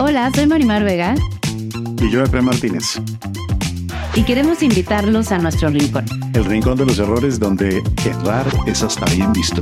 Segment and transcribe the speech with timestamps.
[0.00, 1.16] Hola, soy Marimar Vega.
[2.00, 3.02] Y yo, Efraín Martínez.
[4.14, 6.04] Y queremos invitarlos a nuestro rincón.
[6.34, 9.60] El rincón de los errores donde errar es hasta bien visto.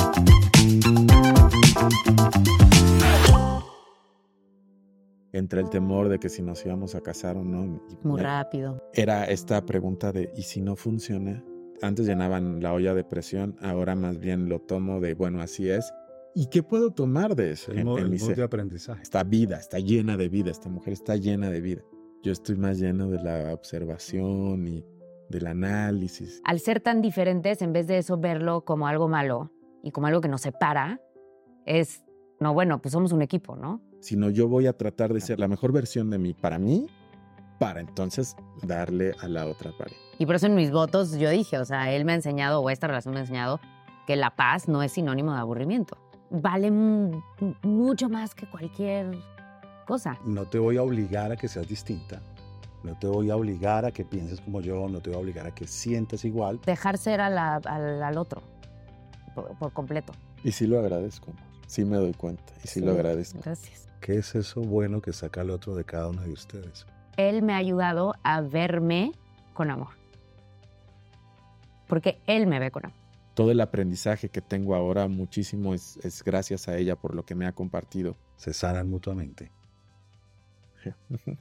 [5.33, 7.83] Entre el temor de que si nos íbamos a casar o no.
[8.03, 8.83] Muy rápido.
[8.93, 11.43] Era esta pregunta de, ¿y si no funciona?
[11.81, 15.91] Antes llenaban la olla de presión, ahora más bien lo tomo de, bueno, así es.
[16.39, 17.73] ¿Y qué puedo tomar de eso?
[17.73, 19.01] El, modo, de aprendizaje.
[19.03, 21.81] Esta vida, está llena de vida, esta mujer está llena de vida.
[22.23, 24.85] Yo estoy más lleno de la observación y
[25.31, 26.43] del análisis.
[26.45, 29.51] Al ser tan diferentes, en vez de eso verlo como algo malo
[29.83, 31.01] y como algo que nos separa,
[31.65, 32.05] es,
[32.39, 33.81] no, bueno, pues somos un equipo, ¿no?
[34.01, 36.87] Sino yo voy a tratar de ser la mejor versión de mí para mí,
[37.59, 39.99] para entonces darle a la otra pareja.
[40.19, 42.69] Y por eso en mis votos yo dije, o sea, él me ha enseñado, o
[42.69, 43.59] esta relación me ha enseñado,
[44.07, 45.97] que la paz no es sinónimo de aburrimiento
[46.31, 49.17] vale mucho más que cualquier
[49.87, 50.19] cosa.
[50.25, 52.21] No te voy a obligar a que seas distinta.
[52.83, 55.47] No te voy a obligar a que pienses como yo, no te voy a obligar
[55.47, 56.61] a que sientas igual.
[56.65, 58.43] Dejar ser al, otro
[59.35, 60.13] por, completo.
[60.45, 61.33] Y sí lo agradezco,
[61.67, 63.41] sí me doy cuenta y sí, lo agradezco.
[63.45, 63.89] Gracias.
[64.01, 66.87] ¿Qué es eso bueno que saca el otro de cada uno de ustedes?
[67.17, 69.13] Él me ha ayudado a verme
[69.53, 69.95] con amor.
[71.89, 73.06] Porque él me ve con amor
[73.37, 77.47] todo el aprendizaje que tengo ahora muchísimo es, gracias a ella por lo que me
[77.47, 78.17] ha compartido.
[78.37, 79.53] Se sanan mutuamente.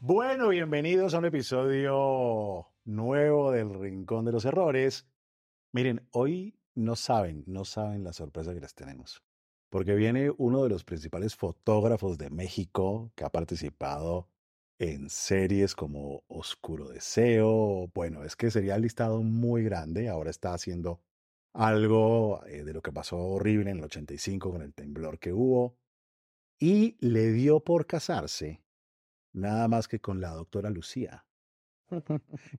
[0.00, 5.06] bueno, bienvenidos a un episodio nuevo del Rincón de los Errores.
[5.72, 9.22] Miren, hoy no saben, no saben la sorpresa que les tenemos.
[9.70, 14.28] Porque viene uno de los principales fotógrafos de México que ha participado
[14.78, 17.88] en series como Oscuro Deseo.
[17.94, 20.08] Bueno, es que sería el listado muy grande.
[20.08, 21.00] Ahora está haciendo
[21.52, 25.76] algo eh, de lo que pasó horrible en el 85 con el temblor que hubo.
[26.60, 28.62] Y le dio por casarse
[29.32, 31.24] nada más que con la doctora Lucía.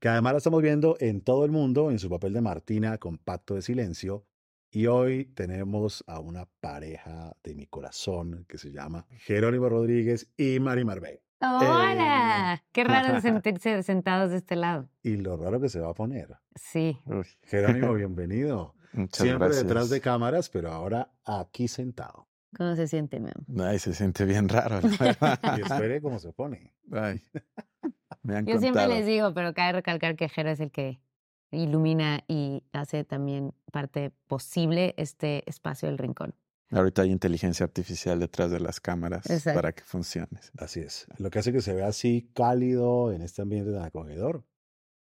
[0.02, 3.18] que además la estamos viendo en todo el mundo en su papel de Martina con
[3.18, 4.26] Pacto de Silencio.
[4.72, 10.60] Y hoy tenemos a una pareja de mi corazón que se llama Jerónimo Rodríguez y
[10.60, 11.29] Mari Marbey.
[11.42, 14.90] Hola, eh, qué raro sentirse sentados de este lado.
[15.02, 16.36] Y lo raro que se va a poner.
[16.56, 17.00] Sí.
[17.44, 18.76] Jerónimo, bienvenido.
[19.12, 22.28] Siempre detrás de cámaras, pero ahora aquí sentado.
[22.58, 23.30] ¿Cómo se siente, mi
[23.62, 24.82] Ay, se siente bien raro.
[25.58, 26.74] y espere cómo se pone.
[26.92, 27.22] Ay,
[28.24, 31.00] me Yo siempre les digo, pero cabe recalcar que Jero es el que
[31.52, 36.34] ilumina y hace también parte posible este espacio del rincón.
[36.72, 40.40] Ahorita hay inteligencia artificial detrás de las cámaras para que funcione.
[40.58, 41.08] Así es.
[41.18, 44.46] Lo que hace que se vea así cálido en este ambiente tan acogedor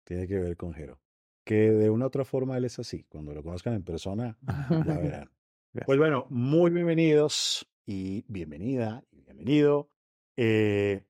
[0.04, 1.00] tiene que ver con Jero.
[1.44, 3.04] Que de una u otra forma él es así.
[3.04, 5.30] Cuando lo conozcan en persona, ya verán.
[5.86, 9.88] Pues bueno, muy bienvenidos y bienvenida y bienvenido.
[10.36, 11.06] Eh,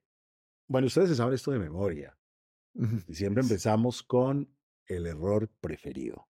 [0.67, 2.15] bueno, ustedes saben esto de memoria.
[3.07, 6.27] Y siempre empezamos con el error preferido.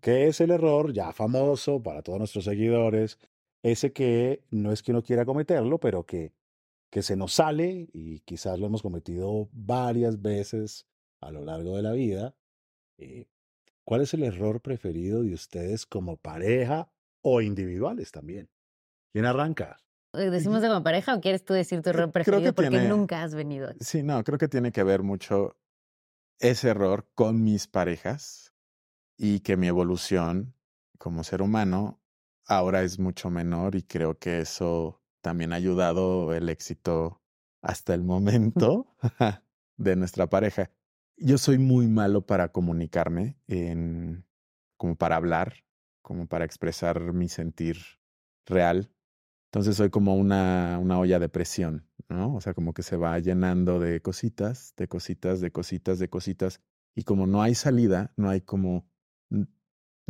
[0.00, 3.18] ¿Qué es el error ya famoso para todos nuestros seguidores?
[3.62, 6.32] Ese que no es que no quiera cometerlo, pero que,
[6.90, 10.86] que se nos sale y quizás lo hemos cometido varias veces
[11.20, 12.34] a lo largo de la vida.
[12.98, 13.26] Eh,
[13.84, 16.90] ¿Cuál es el error preferido de ustedes como pareja
[17.22, 18.48] o individuales también?
[19.12, 19.78] ¿Quién arranca?
[20.14, 23.34] Eh, ¿Decimos de como pareja o quieres tú decir tu error preferido porque nunca has
[23.34, 23.72] venido?
[23.80, 25.56] Sí, no, creo que tiene que ver mucho
[26.38, 28.49] ese error con mis parejas
[29.22, 30.54] y que mi evolución
[30.96, 32.00] como ser humano
[32.46, 37.20] ahora es mucho menor y creo que eso también ha ayudado el éxito
[37.60, 38.96] hasta el momento
[39.76, 40.70] de nuestra pareja.
[41.18, 44.24] Yo soy muy malo para comunicarme, en,
[44.78, 45.64] como para hablar,
[46.00, 47.76] como para expresar mi sentir
[48.46, 48.90] real.
[49.48, 52.34] Entonces soy como una, una olla de presión, ¿no?
[52.34, 56.62] O sea, como que se va llenando de cositas, de cositas, de cositas, de cositas.
[56.94, 58.88] Y como no hay salida, no hay como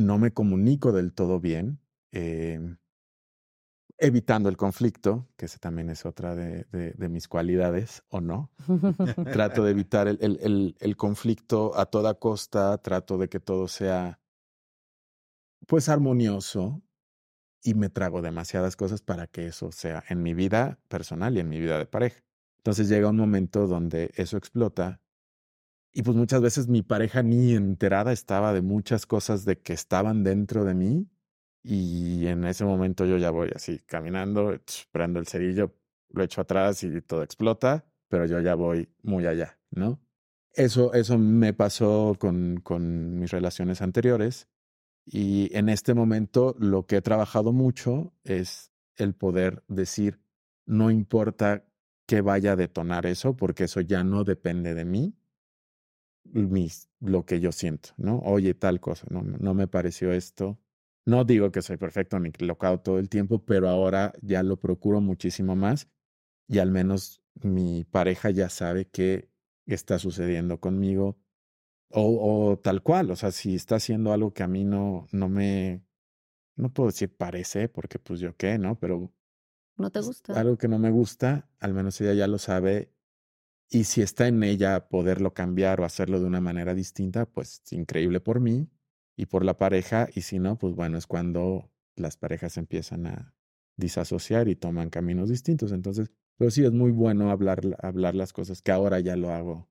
[0.00, 1.80] no me comunico del todo bien,
[2.12, 2.78] em,
[3.98, 8.50] evitando el conflicto, que ese también es otra de, de- de mis cualidades, o no.
[9.30, 13.68] Trato de evitar el, el- el- el conflicto a toda costa, trato de que todo
[13.68, 14.20] sea
[15.66, 16.82] pues armonioso
[17.62, 21.48] y me trago demasiadas cosas para que eso sea en mi vida personal y en
[21.48, 22.22] mi vida de pareja.
[22.58, 25.02] Entonces llega un momento donde eso explota
[25.92, 30.22] y pues muchas veces mi pareja ni enterada estaba de muchas cosas de que estaban
[30.22, 31.08] dentro de mí
[31.62, 34.58] y en ese momento yo ya voy así caminando,
[34.92, 35.74] prendo el cerillo,
[36.10, 40.00] lo echo atrás y todo explota, pero yo ya voy muy allá, ¿no?
[40.52, 44.48] Eso, eso me pasó con, con mis relaciones anteriores
[45.04, 50.20] y en este momento lo que he trabajado mucho es el poder decir,
[50.66, 51.64] no importa
[52.06, 55.19] que vaya a detonar eso, porque eso ya no depende de mí,
[56.32, 58.18] mis, lo que yo siento, ¿no?
[58.20, 60.58] Oye, tal cosa, no, no me pareció esto.
[61.06, 65.00] No digo que soy perfecto ni locado todo el tiempo, pero ahora ya lo procuro
[65.00, 65.88] muchísimo más
[66.46, 69.30] y al menos mi pareja ya sabe qué
[69.66, 71.18] está sucediendo conmigo
[71.90, 75.28] o, o tal cual, o sea, si está haciendo algo que a mí no, no
[75.28, 75.82] me,
[76.56, 78.78] no puedo decir parece, porque pues yo qué, ¿no?
[78.78, 79.12] Pero
[79.76, 80.38] ¿No te gusta?
[80.38, 82.92] algo que no me gusta, al menos ella ya lo sabe.
[83.72, 88.20] Y si está en ella poderlo cambiar o hacerlo de una manera distinta, pues increíble
[88.20, 88.68] por mí
[89.16, 90.08] y por la pareja.
[90.12, 93.34] Y si no, pues bueno, es cuando las parejas empiezan a
[93.76, 95.70] disasociar y toman caminos distintos.
[95.72, 99.68] Entonces, pero sí es muy bueno hablar, hablar las cosas que ahora ya lo hago.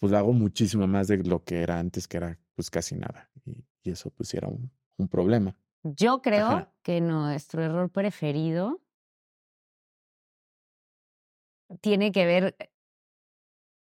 [0.00, 3.30] Pues lo hago muchísimo más de lo que era antes, que era pues casi nada.
[3.44, 5.56] Y, y eso pues era un, un problema.
[5.82, 6.74] Yo creo Ajá.
[6.82, 8.80] que nuestro error preferido
[11.80, 12.56] tiene que ver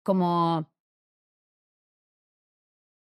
[0.07, 0.71] como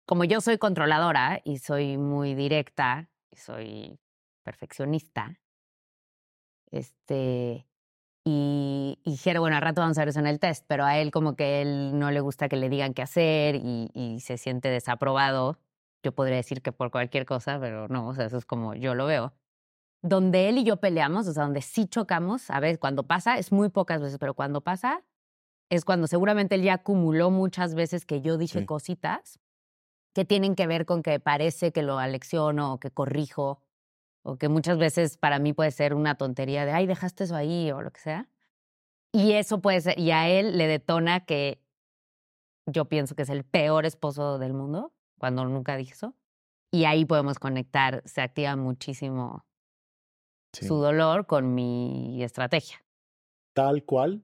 [0.06, 3.98] como yo soy controladora y soy muy directa y soy
[4.44, 5.40] perfeccionista,
[6.70, 7.66] este,
[8.24, 10.98] y, y Jero, bueno, al rato vamos a ver eso en el test, pero a
[10.98, 14.38] él como que él no le gusta que le digan qué hacer y, y se
[14.38, 15.58] siente desaprobado.
[16.02, 18.94] Yo podría decir que por cualquier cosa, pero no, o sea, eso es como yo
[18.94, 19.34] lo veo.
[20.02, 23.52] Donde él y yo peleamos, o sea, donde sí chocamos, a ver, cuando pasa, es
[23.52, 25.02] muy pocas veces, pero cuando pasa,
[25.70, 28.66] es cuando seguramente él ya acumuló muchas veces que yo dije Sí.
[28.66, 29.40] cositas
[30.14, 33.60] que tienen que ver con que parece que lo alecciono o que corrijo
[34.22, 37.70] o que muchas veces para mí puede ser una tontería de, ay, dejaste eso ahí
[37.72, 38.28] o lo que sea.
[39.12, 41.60] Y eso puede ser, y a él le detona que
[42.66, 46.14] yo pienso que es el peor esposo del mundo, cuando nunca dije eso.
[46.72, 49.44] Y ahí podemos conectar, se activa muchísimo
[50.52, 50.66] Sí.
[50.68, 52.78] su dolor con mi estrategia.
[53.54, 54.22] Tal cual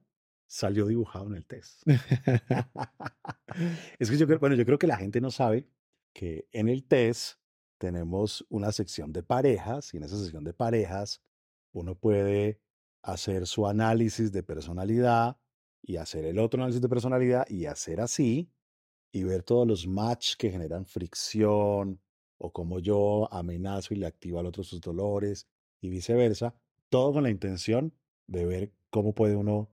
[0.51, 1.81] salió dibujado en el test.
[3.99, 5.65] es que yo creo, bueno, yo creo que la gente no sabe
[6.11, 7.39] que en el test
[7.77, 11.21] tenemos una sección de parejas y en esa sección de parejas
[11.71, 12.59] uno puede
[13.01, 15.37] hacer su análisis de personalidad
[15.81, 18.51] y hacer el otro análisis de personalidad y hacer así
[19.13, 22.01] y ver todos los match que generan fricción
[22.37, 25.47] o como yo amenazo y le activo al otro sus dolores
[25.79, 26.53] y viceversa,
[26.89, 27.93] todo con la intención
[28.27, 29.71] de ver cómo puede uno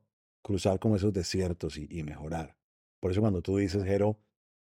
[0.49, 2.57] cruzar como esos desiertos y, y mejorar.
[3.01, 4.19] Por eso cuando tú dices, Jero,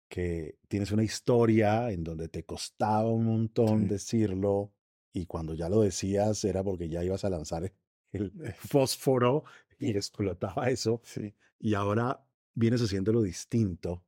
[0.09, 3.87] que tienes una historia en donde te costaba un montón Sí.
[3.89, 4.73] decirlo
[5.13, 7.73] y cuando ya lo decías era porque ya ibas a lanzar
[8.13, 9.43] el fósforo
[9.79, 11.35] y explotaba eso Sí.
[11.59, 12.25] y ahora
[12.55, 14.05] vienes haciéndolo distinto,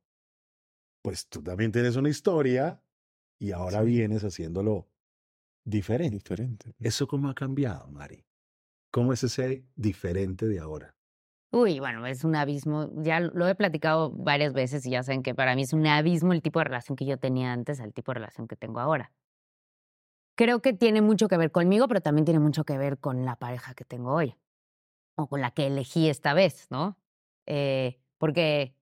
[1.01, 2.81] pues tú también tienes una historia
[3.37, 3.87] y ahora Sí.
[3.87, 4.87] vienes haciéndolo
[5.65, 6.15] diferente.
[6.19, 6.73] Diferente.
[6.79, 8.23] ¿Eso cómo ha cambiado, Mari?
[8.91, 10.95] ¿Cómo es ese diferente de ahora?
[11.51, 12.89] Uy, bueno, es un abismo.
[12.97, 16.33] Ya lo he platicado varias veces y ya saben que para mí es un abismo
[16.33, 19.11] el tipo de relación que yo tenía antes al tipo de relación que tengo ahora.
[20.37, 23.37] Creo que tiene mucho que ver conmigo, pero también tiene mucho que ver con la
[23.37, 24.35] pareja que tengo hoy
[25.17, 26.97] o con la que elegí esta vez, ¿no?
[27.45, 28.75] Eh, porque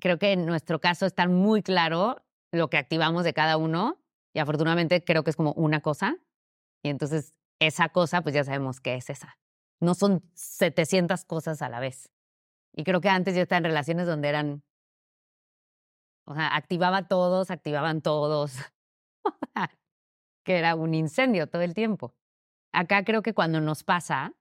[0.00, 3.98] creo que en nuestro caso está muy claro lo que activamos de cada uno
[4.32, 6.18] y afortunadamente creo que es como una cosa
[6.84, 9.38] y entonces esa cosa pues ya sabemos qué es esa.
[9.82, 12.08] No son 700 cosas a la vez.
[12.72, 14.62] Y creo que antes yo estaba en relaciones donde eran,
[16.24, 18.54] o sea, activaba todos, activaban todos,
[20.44, 22.14] que era un incendio todo el tiempo.
[22.72, 24.34] Acá creo que cuando nos pasa,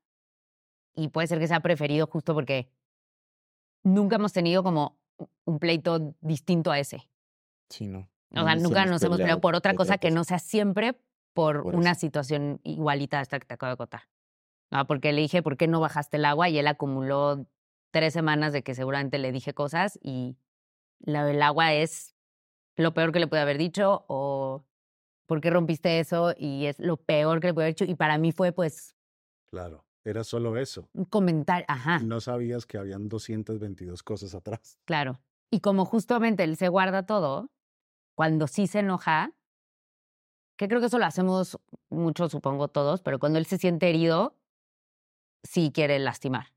[0.96, 2.70] y puede ser que sea preferido justo porque
[3.84, 5.00] nunca hemos tenido como
[5.46, 7.10] un pleito distinto a ese.
[7.68, 8.08] Sí, no.
[8.36, 10.94] O sea, nunca nos hemos peleado por otra cosa que no sea siempre
[11.34, 12.02] por, Por una eso.
[12.02, 14.04] situación igualita a esta que te acabo de contar.
[14.72, 16.50] No, porque le dije, ¿por qué no bajaste el agua?
[16.50, 17.46] Y él acumuló
[17.92, 20.38] tres semanas de que seguramente le dije cosas y
[21.00, 22.16] la del agua es
[22.78, 24.64] lo peor que le pude haber dicho o
[25.26, 26.34] ¿por qué rompiste eso?
[26.38, 27.86] Y es lo peor que le puedo haber hecho.
[27.86, 28.96] Y para mí fue, pues,
[29.52, 30.88] Claro, era solo eso.
[30.94, 31.66] un comentario.
[31.68, 34.78] Ajá, No sabías que habían 222 cosas atrás.
[34.86, 35.20] claro.
[35.54, 37.52] Y como justamente él se guarda todo,
[38.16, 39.34] cuando sí se enoja,
[40.58, 41.60] que creo que eso lo hacemos
[41.90, 44.38] mucho, supongo todos, pero cuando él se siente herido,
[45.44, 46.48] sí quiere lastimar.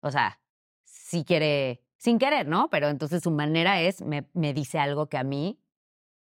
[0.00, 0.40] O sea,
[0.84, 2.68] sí quiere, sin querer, ¿no?
[2.70, 5.58] Pero entonces su manera es, me, me dice algo que a mí,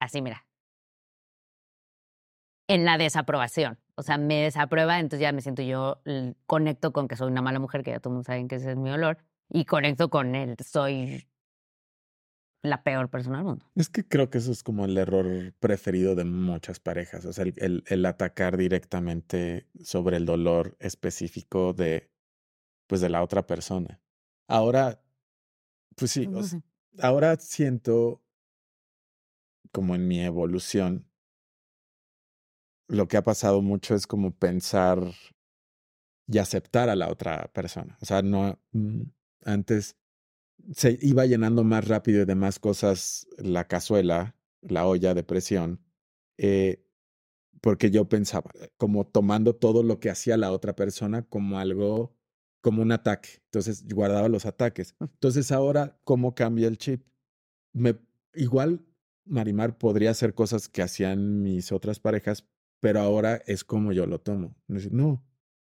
[0.00, 0.46] así mira,
[2.68, 3.78] en la desaprobación.
[3.96, 6.00] O sea, me desaprueba, entonces ya me siento yo,
[6.46, 8.90] conecto con que soy una mala mujer, que ya todos saben que ese es mi
[8.90, 11.28] olor, y conecto con él, soy
[12.62, 13.66] la peor persona del mundo.
[13.74, 17.44] Es que creo que eso es como el error preferido de muchas parejas, o sea,
[17.44, 22.10] el, el- el atacar directamente sobre el dolor específico de,
[22.86, 24.00] pues, de la otra persona.
[24.48, 25.00] Ahora,
[25.96, 26.60] pues sí, o sea,
[27.00, 28.22] ahora siento
[29.72, 31.06] como en mi evolución,
[32.88, 34.98] lo que ha pasado mucho es como pensar
[36.26, 37.96] y aceptar a la otra persona.
[38.00, 39.02] O sea, no, mm,
[39.44, 39.96] antes
[40.74, 45.80] se iba llenando más rápido y de más cosas la cazuela, la olla de presión,
[46.38, 46.84] eh,
[47.60, 52.16] porque yo pensaba, como tomando todo lo que hacía la otra persona como algo,
[52.62, 53.30] como un ataque.
[53.46, 54.94] Entonces guardaba los ataques.
[55.00, 57.06] Entonces ahora, ¿cómo cambia el chip?
[57.72, 57.98] Me,
[58.34, 58.84] igual
[59.24, 62.48] Marimar podría hacer cosas que hacían mis otras parejas,
[62.80, 64.56] pero ahora es como yo lo tomo.
[64.66, 65.24] No,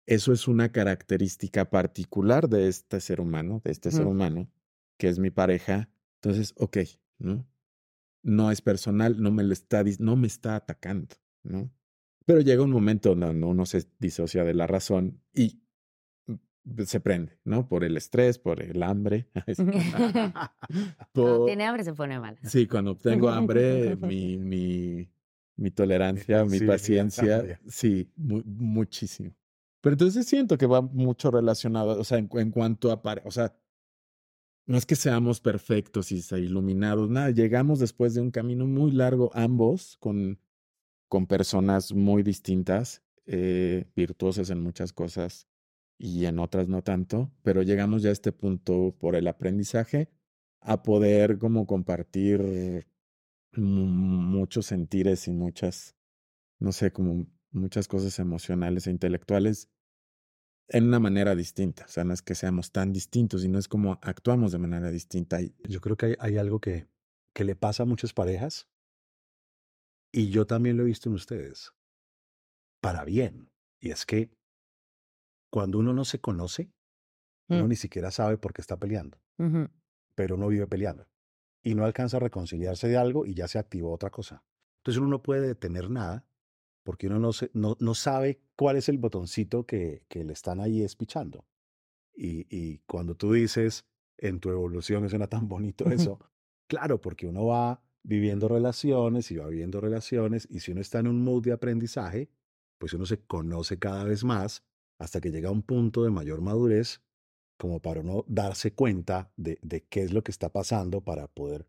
[0.06, 4.12] eso es una característica particular de este ser humano, de este ser Ujú.
[4.12, 4.48] humano,
[4.98, 5.88] que es mi pareja.
[6.20, 6.78] Entonces, ok,
[7.18, 7.46] ¿no?
[8.22, 11.14] No es personal, no me lo está, no me está atacando,
[11.44, 11.70] ¿no?
[12.26, 15.62] Pero llega un momento donde uno se disocia de la razón y
[16.26, 17.68] mm, se prende, ¿no?
[17.68, 19.28] Por el estrés, por el hambre.
[19.56, 20.52] Cuando
[21.12, 22.38] por- tiene hambre se pone mal.
[22.42, 25.10] Sí, cuando tengo hambre, mi, mi,
[25.56, 29.34] mi tolerancia, mi paciencia, sí, mu- muchísimo.
[29.80, 33.56] Pero entonces siento que va mucho relacionado, o sea, en, en cuanto a, o sea,
[34.68, 39.30] no es que seamos perfectos y iluminados, nada, llegamos después de un camino muy largo
[39.34, 40.40] ambos con,
[41.08, 45.48] con personas muy distintas, eh, virtuosas en muchas cosas
[45.98, 50.10] y en otras no tanto, pero llegamos ya a este punto por el aprendizaje
[50.60, 52.86] a poder como compartir
[53.52, 55.96] mu- muchos sentires y muchas,
[56.60, 59.68] no sé, como muchas cosas emocionales e intelectuales
[60.68, 61.84] en una manera distinta.
[61.86, 64.90] O sea, no es que seamos tan distintos y no es como actuamos de manera
[64.90, 65.38] distinta.
[65.68, 66.88] Yo creo que hay, hay algo que,
[67.34, 68.68] que le pasa a muchas parejas
[70.12, 71.72] y yo también lo he visto en ustedes,
[72.80, 73.50] para bien.
[73.80, 74.30] Y es que
[75.50, 76.70] cuando uno no se conoce,
[77.48, 77.68] uno Mm.
[77.68, 79.18] ni siquiera sabe por qué está peleando,
[80.14, 81.08] pero uno vive peleando
[81.62, 84.44] y no alcanza a reconciliarse de algo y ya se activó otra cosa.
[84.80, 86.27] Entonces uno no puede detener nada
[86.88, 90.58] porque uno no, se- no, no sabe cuál es el botoncito que, que le están
[90.58, 91.44] ahí espichando.
[92.16, 93.84] Y, y cuando tú dices,
[94.16, 96.18] en tu evolución es suena tan bonito eso,
[96.66, 101.08] claro, porque uno va viviendo relaciones y va viviendo relaciones y si uno está en
[101.08, 102.30] un mood de aprendizaje,
[102.78, 104.64] pues uno se conoce cada vez más
[104.98, 107.02] hasta que llega a un punto de mayor madurez
[107.58, 111.68] como para uno darse cuenta de, de qué es lo que está pasando para poder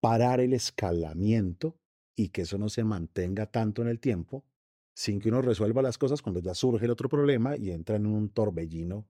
[0.00, 1.80] parar el escalamiento
[2.18, 4.44] y que eso no se mantenga tanto en el tiempo
[4.92, 8.06] sin que uno resuelva las cosas cuando ya surge el otro problema y entra en
[8.06, 9.06] un torbellino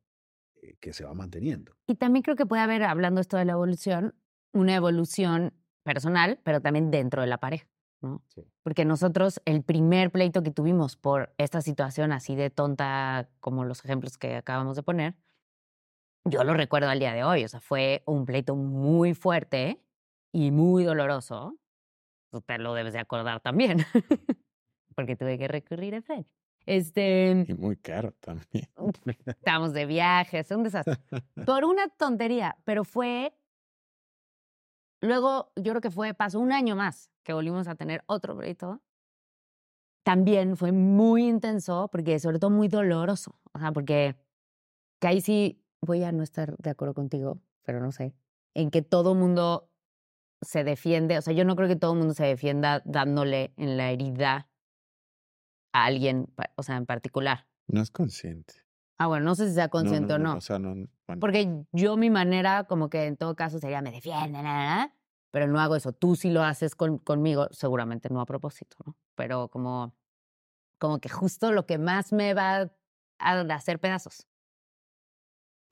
[0.56, 1.72] eh, que se va manteniendo.
[1.86, 4.14] Y también creo que puede haber, hablando esto de la evolución,
[4.52, 7.66] una evolución personal, pero también dentro de la pareja,
[8.02, 8.22] ¿no?
[8.28, 8.42] Sí.
[8.62, 13.82] Porque nosotros, el primer pleito que tuvimos por esta situación así de tonta como los
[13.82, 15.16] ejemplos que acabamos de poner,
[16.24, 19.82] yo lo recuerdo al día de hoy, o sea, fue un pleito muy fuerte
[20.30, 21.58] y muy doloroso.
[22.30, 23.78] Tú te lo debes de acordar también,
[24.94, 26.24] porque tuve que recurrir a Fred.
[26.66, 28.68] Este, y muy caro también.
[29.26, 30.98] estábamos de viajes, un desastre.
[31.46, 33.34] Por una tontería, pero fue.
[35.00, 38.82] Luego, yo creo que fue, pasó un año más que volvimos a tener otro pleito.
[40.02, 43.38] También fue muy intenso, porque sobre todo muy doloroso.
[43.52, 44.16] O sea, porque
[45.00, 48.14] que ahí sí voy a no estar de acuerdo contigo, pero no sé,
[48.54, 49.70] en que todo mundo
[50.40, 51.18] se defiende.
[51.18, 54.48] O sea, yo no creo que todo el mundo se defienda dándole en la herida
[55.72, 57.46] a alguien, o sea, en particular.
[57.66, 58.54] No es consciente.
[58.98, 60.36] Ah, bueno, no sé si sea consciente o no.
[60.36, 60.74] O sea, no.
[61.06, 64.76] bueno, Porque yo mi manera, como que en todo caso sería me defiende, na, na,
[64.76, 64.94] na,
[65.30, 65.92] pero no hago eso.
[65.92, 68.96] Tú sí lo haces con- conmigo, seguramente no a propósito, ¿no?
[69.14, 69.94] Pero como,
[70.78, 72.70] como que justo lo que más me va
[73.18, 74.26] a hacer pedazos.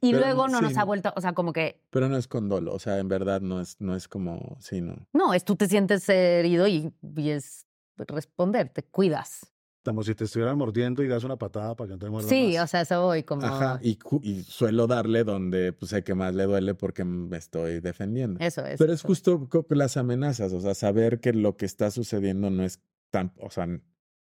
[0.01, 2.29] Y Pero luego no sí, nos ha vuelto, o sea, como que, Pero no es
[2.29, 2.75] con dolo.
[2.75, 4.57] O sea, en verdad no es, no es como.
[4.61, 5.07] Sí, no.
[5.13, 9.53] no, es tú te sientes herido y, y es responder, te cuidas.
[9.85, 12.55] Como si te estuvieran mordiendo y das una patada para que no te muerdan Sí,
[12.55, 12.65] más.
[12.65, 13.47] o sea, eso voy como...
[13.47, 17.81] Ajá, y, y suelo darle donde pues, sé que más le duele porque me estoy
[17.81, 18.41] defendiendo.
[18.41, 18.79] Eso es.
[18.79, 22.83] Pero es justo las amenazas, o sea, saber que lo que está sucediendo no es
[23.11, 23.69] tan, o sea,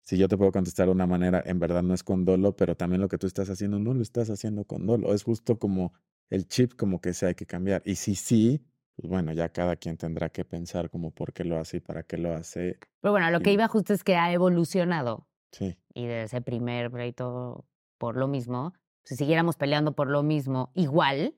[0.09, 2.75] si yo te puedo contestar de una manera, en verdad no es con dolo, pero
[2.75, 5.13] también lo que tú estás haciendo no lo estás haciendo con dolo.
[5.13, 5.93] Es justo como
[6.31, 7.83] el chip como que se hay que cambiar.
[7.85, 11.59] Y si sí, pues bueno, ya cada quien tendrá que pensar como por qué lo
[11.59, 12.79] hace y para qué lo hace.
[13.01, 16.89] Pero bueno, lo que iba justo es que ha evolucionado Sí, y de ese primer
[16.89, 17.67] pleito
[17.99, 18.73] por lo mismo,
[19.03, 21.35] si siguiéramos peleando por lo mismo igual,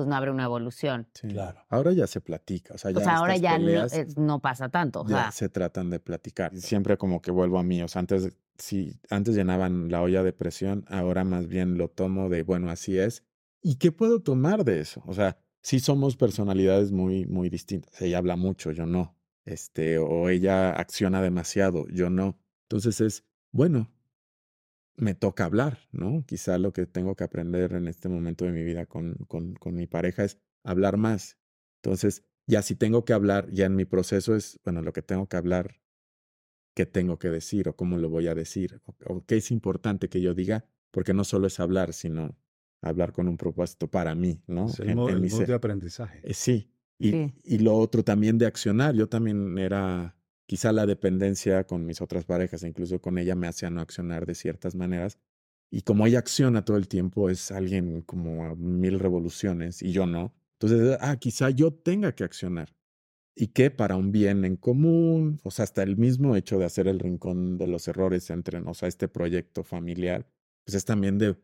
[0.00, 1.06] pues no habrá una evolución.
[1.14, 1.28] sí.
[1.28, 1.62] Claro.
[1.68, 4.40] Ahora ya se platica, o sea, ya o sea, ahora ya no, peleas es- no
[4.40, 5.02] pasa tanto.
[5.02, 6.56] O ya sea, se tratan de platicar.
[6.56, 10.32] Siempre como que vuelvo a mí, o sea, antes, si antes llenaban la olla de
[10.32, 13.24] presión, ahora más bien lo tomo de, bueno, así es.
[13.62, 15.02] ¿Y qué puedo tomar de eso?
[15.06, 18.00] O sea, sí somos personalidades muy, muy distintas.
[18.00, 19.14] Ella habla mucho, yo no.
[19.44, 22.38] Este, o ella acciona demasiado, yo no.
[22.68, 23.90] Entonces es, bueno,
[25.00, 26.24] me toca hablar, ¿no?
[26.26, 29.74] Quizá lo que tengo que aprender en este momento de mi vida con, con, con
[29.74, 31.38] mi pareja es hablar más.
[31.82, 35.26] Entonces, ya si tengo que hablar, ya en mi proceso es, bueno, lo que tengo
[35.28, 35.80] que hablar,
[36.74, 40.08] qué tengo que decir o cómo lo voy a decir, o, o qué es importante
[40.08, 42.36] que yo diga, porque no solo es hablar, sino
[42.82, 44.66] hablar con un propósito para mí, ¿no?
[44.66, 45.48] Es el, En- mo- en el mi mood ser.
[45.48, 46.20] de aprendizaje.
[46.24, 46.70] Eh, sí.
[46.98, 47.34] Y, Sí.
[47.44, 48.94] y lo otro también de accionar.
[48.94, 50.14] Yo también era,
[50.50, 54.34] quizá la dependencia con mis otras parejas, incluso con ella me hacía no accionar de
[54.34, 55.16] ciertas maneras.
[55.70, 60.06] Y como ella acciona todo el tiempo, es alguien como a mil revoluciones y yo
[60.06, 60.34] no.
[60.58, 62.74] Entonces, ah, quizá yo tenga que accionar.
[63.36, 66.88] Y que para un bien en común, o sea, hasta el mismo hecho de hacer
[66.88, 70.26] el rincón de los errores entre, o sea, este proyecto familiar,
[70.64, 71.36] pues es también de,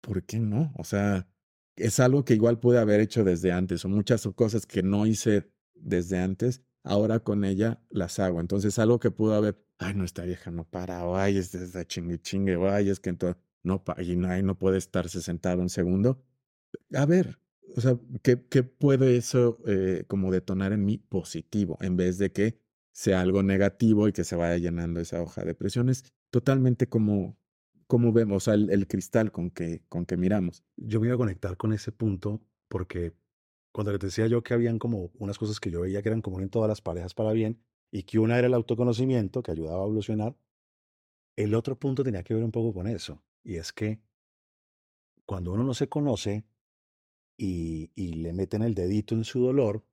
[0.00, 0.72] ¿por qué no?
[0.78, 1.28] O sea,
[1.76, 5.52] es algo que igual pude haber hecho desde antes, o muchas cosas que no hice
[5.74, 8.40] desde antes, ahora con ella las hago.
[8.40, 11.86] Entonces, algo que pudo haber, ay, no, esta vieja no para, o ay, es de
[11.86, 15.60] chingue chingue, o ay, es que entonces no, y no, ay, no puede estarse sentado
[15.60, 16.22] un segundo.
[16.94, 17.38] A ver,
[17.76, 22.32] o sea, ¿qué, qué puede eso eh, como detonar en mí positivo, en vez de
[22.32, 22.60] que
[22.92, 25.88] sea algo negativo y que se vaya llenando esa hoja de presión?
[25.88, 27.36] Es totalmente como,
[27.88, 30.64] como vemos, o sea, el, el cristal con que, con que miramos.
[30.76, 33.14] Yo iba a conectar con ese punto porque
[33.76, 36.40] cuando te decía yo que habían como unas cosas que yo veía que eran común
[36.40, 39.84] en todas las parejas para bien y que una era el autoconocimiento que ayudaba a
[39.84, 40.34] evolucionar,
[41.36, 43.22] el otro punto tenía que ver un poco con eso.
[43.44, 44.00] Y es que
[45.26, 46.46] cuando uno no se conoce
[47.36, 49.84] y, y le meten el dedito en su dolor,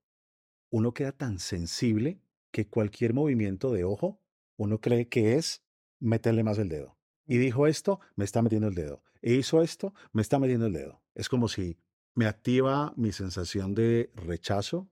[0.69, 4.17] uno queda tan sensible que cualquier movimiento de ojo,
[4.55, 5.61] uno cree que es
[5.99, 6.97] meterle más el dedo.
[7.25, 9.03] Y dijo esto, me está metiendo el dedo.
[9.21, 11.01] E hizo esto, me está metiendo el dedo.
[11.15, 11.77] Es como si
[12.15, 14.89] me activa mi sensación de rechazo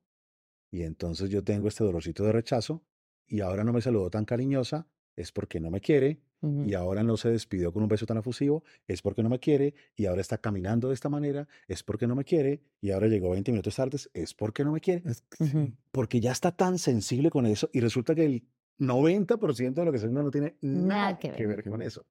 [0.72, 2.84] y entonces yo tengo este dolorcito de rechazo
[3.28, 6.22] y ahora no me saludó tan cariñosa, es porque no me quiere
[6.66, 9.76] y ahora no se despidió con un beso tan efusivo, es porque no me quiere,
[9.96, 13.30] y ahora está caminando de esta manera, es porque no me quiere, y ahora llegó
[13.30, 17.46] 20 minutos tarde, es porque no me quiere, que porque ya está tan sensible con
[17.46, 18.48] eso, y resulta que el
[18.80, 21.58] 90% de lo que está haciendo no tiene nada, Nada que, que ver.
[21.58, 21.70] ver.
[21.70, 22.08] con eso.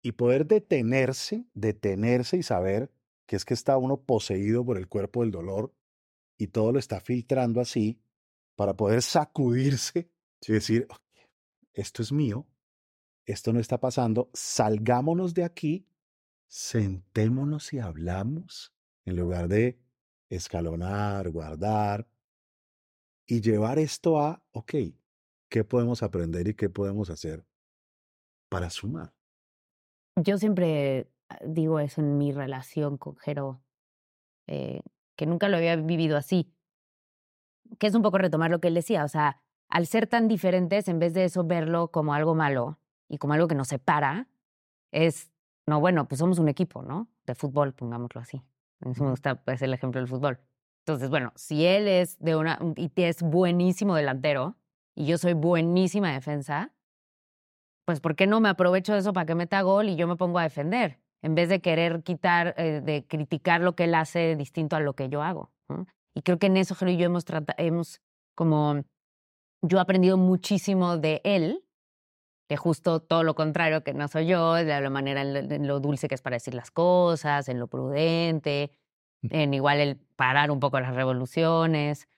[0.00, 2.90] Y poder detenerse, detenerse y saber
[3.26, 5.74] que es que está uno poseído por el cuerpo del dolor
[6.38, 8.00] y todo lo está filtrando así
[8.54, 10.10] para poder sacudirse
[10.46, 11.02] y decir, "Ok,
[11.72, 12.46] esto es mío,
[13.24, 15.86] esto no está pasando, salgámonos de aquí,
[16.46, 18.72] sentémonos y hablamos
[19.04, 19.78] en lugar de
[20.28, 22.08] escalonar, guardar
[23.26, 24.74] y llevar esto a, ok,
[25.48, 27.44] ¿qué podemos aprender y qué podemos hacer
[28.48, 29.12] para sumar?
[30.16, 31.10] Yo siempre
[31.44, 33.60] digo eso en mi relación con Jero,
[34.46, 34.82] eh,
[35.16, 36.52] que nunca lo había vivido así.
[37.78, 40.88] Que es un poco retomar lo que él decía, o sea, al ser tan diferentes,
[40.88, 44.28] en vez de eso verlo como algo malo y como algo que nos separa,
[44.92, 45.32] es,
[45.66, 47.08] no, bueno, pues somos un equipo, ¿no?
[47.26, 48.42] De fútbol, pongámoslo así.
[48.80, 50.38] A mí sí me gusta pues, el ejemplo del fútbol.
[50.86, 54.56] Entonces, bueno, si él es de una, y es buenísimo delantero
[54.94, 56.72] y yo soy buenísima defensa,
[57.84, 60.16] pues ¿por qué no me aprovecho de eso para que meta gol y yo me
[60.16, 61.00] pongo a defender?
[61.22, 64.94] En vez de querer quitar, eh, de criticar lo que él hace distinto a lo
[64.94, 65.50] que yo hago.
[65.68, 65.86] ¿no?
[66.14, 68.00] Y creo que en eso Jero y yo hemos tratado, hemos
[68.34, 68.84] como,
[69.62, 71.64] yo he aprendido muchísimo de él,
[72.48, 75.66] de justo todo lo contrario que no soy yo, de la manera en lo, en
[75.66, 78.70] lo dulce que es para decir las cosas, en lo prudente,
[79.22, 82.08] en igual el parar un poco las revoluciones,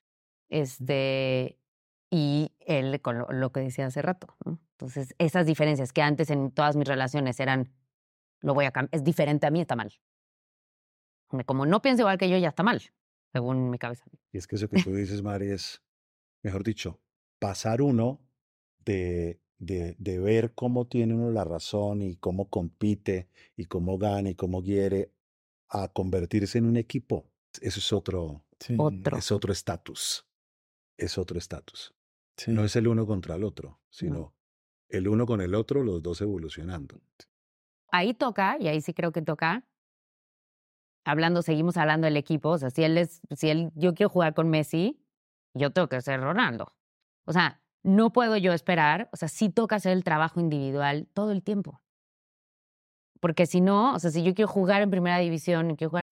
[0.51, 1.59] este,
[2.11, 4.37] y él con lo, lo que decía hace rato.
[4.45, 4.59] ¿no?
[4.73, 7.71] Entonces, esas diferencias que antes en todas mis relaciones eran,
[8.41, 9.93] lo voy a cambiar, es diferente a mí, está mal.
[11.47, 12.81] Como no piensa igual que yo, ya está mal,
[13.33, 14.05] según mi cabeza.
[14.33, 15.83] Y es que eso que tú dices, Mari, es,
[16.43, 17.01] mejor dicho,
[17.39, 18.21] pasar uno
[18.85, 24.31] de, de, de ver cómo tiene uno la razón y cómo compite y cómo gana
[24.31, 25.13] y cómo quiere
[25.69, 27.27] a convertirse en un equipo.
[27.61, 29.19] Eso es otro, Sí, Otro.
[29.19, 30.27] es otro estatus.
[30.97, 31.95] Es otro estatus.
[32.37, 32.51] sí.
[32.51, 34.35] No es el uno contra el otro, sino
[34.89, 37.01] el uno con el otro, los dos evolucionando.
[37.91, 39.65] Ahí toca, y ahí sí creo que toca,
[41.05, 44.35] hablando, seguimos hablando del equipo, o sea, si él es, si él, yo quiero jugar
[44.35, 45.01] con Messi,
[45.55, 46.75] yo tengo que ser Ronaldo.
[47.25, 51.33] O sea, no puedo yo esperar, o sea, sí toca hacer el trabajo individual todo
[51.33, 51.81] el tiempo.
[53.21, 56.03] Porque si no, o sea, si yo quiero jugar en primera división quiero jugar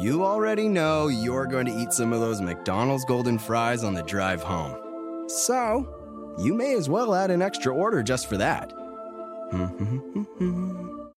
[0.00, 4.02] You already know you're going to eat some of those McDonald's golden fries on the
[4.04, 4.74] drive home.
[5.28, 5.99] So,
[6.38, 8.72] you may as well add an extra order just for that.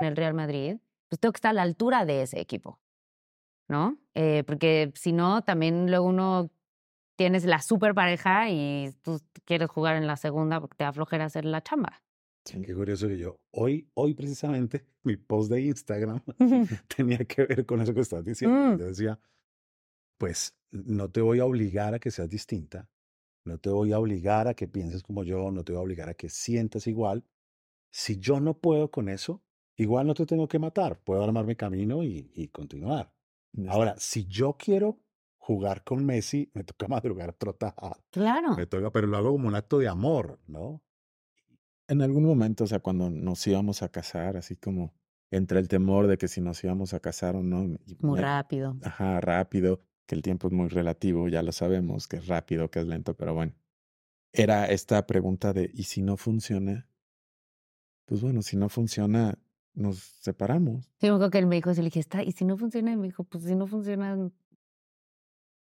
[0.00, 0.76] el Real Madrid,
[1.08, 2.78] pues tengo que estar a la altura de ese equipo,
[3.68, 3.98] ¿no?
[4.14, 6.50] Eh, porque si no, también luego uno
[7.16, 11.24] tienes la super pareja y tú quieres jugar en la segunda porque te da flojera
[11.24, 12.02] hacer la chamba.
[12.44, 16.22] Qué curioso que yo, hoy, hoy precisamente, mi post de Instagram
[16.96, 18.56] tenía que ver con eso que estás diciendo.
[18.56, 18.78] Mm.
[18.78, 19.18] Yo decía,
[20.16, 22.88] pues no te voy a obligar a que seas distinta,
[23.48, 26.08] no te voy a obligar a que pienses como yo, no te voy a obligar
[26.10, 27.24] a que sientas igual.
[27.92, 29.44] Si yo no puedo con eso,
[29.76, 33.14] igual no te tengo que matar, puedo armarme camino y, y continuar.
[33.68, 35.02] Ahora, si yo quiero
[35.38, 37.74] jugar con Messi, me toca madrugar trotar,
[38.14, 38.52] Claro.
[38.56, 40.82] me toca, pero lo hago como un acto de amor, ¿no?
[41.88, 44.94] En algún momento, o sea, cuando nos íbamos a casar, así como
[45.30, 47.64] entre el temor de que si nos íbamos a casar o no.
[48.00, 48.76] Muy me- rápido.
[48.80, 52.80] Ajá, rápido, que el tiempo es muy relativo, ya lo sabemos, que es rápido, que
[52.80, 53.52] es lento, pero bueno.
[54.32, 56.88] Era esta pregunta de, ¿y si no funciona?
[58.06, 59.38] Pues bueno, si no funciona,
[59.74, 60.86] nos separamos.
[60.98, 62.90] Sí, me acuerdo que él me dijo, eso, le dije, está, y si no funciona,
[62.90, 64.16] y me dijo, pues si no funciona,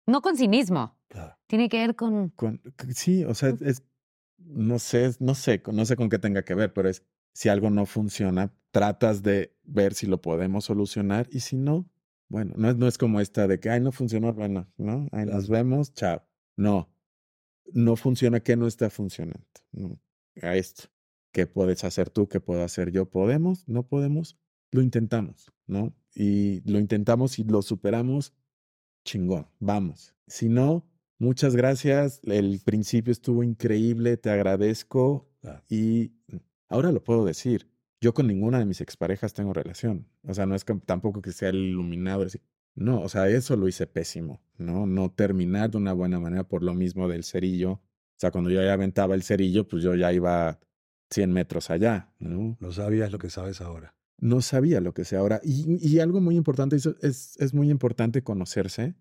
[0.07, 1.37] no con cinismo, Claro.
[1.47, 2.33] tiene que ver con,
[2.95, 3.83] sí, o sea, es,
[4.37, 7.69] no sé, no sé, no sé con qué tenga que ver, pero es, si algo
[7.69, 11.85] no funciona, tratas de ver si lo podemos solucionar y si no,
[12.29, 15.07] bueno, no es, no es como esta de que, ay, no funcionó, bueno, ¿no?
[15.11, 16.23] Ahí nos vemos, chao.
[16.55, 16.89] No,
[17.73, 19.45] no funciona, ¿qué no está funcionando?
[19.71, 19.99] No,
[20.41, 20.83] a esto.
[21.31, 22.27] ¿Qué puedes hacer tú?
[22.27, 23.09] ¿Qué puedo hacer yo?
[23.09, 23.67] ¿Podemos?
[23.67, 24.37] ¿No podemos?
[24.71, 25.93] Lo intentamos, ¿no?
[26.13, 28.33] Y lo intentamos y lo superamos,
[29.05, 30.15] chingón, vamos.
[30.25, 30.85] Si no,
[31.19, 32.21] muchas gracias.
[32.23, 35.29] El principio estuvo increíble, te agradezco.
[35.69, 36.11] Y
[36.67, 37.69] ahora lo puedo decir.
[37.99, 40.07] Yo con ninguna de mis exparejas tengo relación.
[40.23, 42.25] O sea, no es que, tampoco que sea el iluminado.
[42.75, 44.85] No, o sea, eso lo hice pésimo, ¿no?
[44.85, 47.71] No terminar de una buena manera por lo mismo del cerillo.
[47.71, 50.59] O sea, cuando yo ya aventaba el cerillo, pues yo ya iba
[51.09, 52.57] 100 metros allá, ¿no?
[52.59, 53.95] No sabías lo que sabes ahora.
[54.19, 55.39] no sabía lo que sé ahora.
[55.43, 58.95] Y, y algo muy importante, eso es, es muy importante conocerse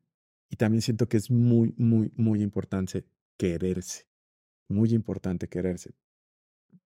[0.50, 3.06] y también siento que es muy, muy, muy importante
[3.36, 4.06] quererse.
[4.68, 5.94] Muy importante quererse.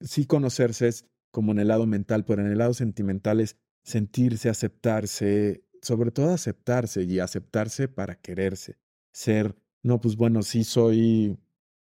[0.00, 1.06] Sí conocerse es
[1.36, 6.30] como en el lado mental, pero en el lado sentimental es sentirse, aceptarse, sobre todo
[6.30, 8.78] aceptarse y aceptarse para quererse.
[9.12, 11.36] Ser, no, pues bueno, sí soy,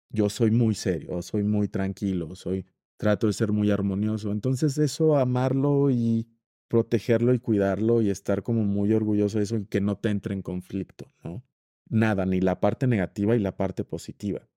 [0.10, 2.66] yo soy muy serio, soy muy tranquilo, soy,
[2.98, 4.34] trato de ser muy armonioso.
[4.34, 6.28] Entonces eso, amarlo y
[6.68, 10.34] protegerlo y cuidarlo y estar como muy orgulloso de eso y que no te entre
[10.34, 11.42] en conflicto, ¿no?
[11.88, 14.50] Nada, ni la parte negativa y la parte positiva.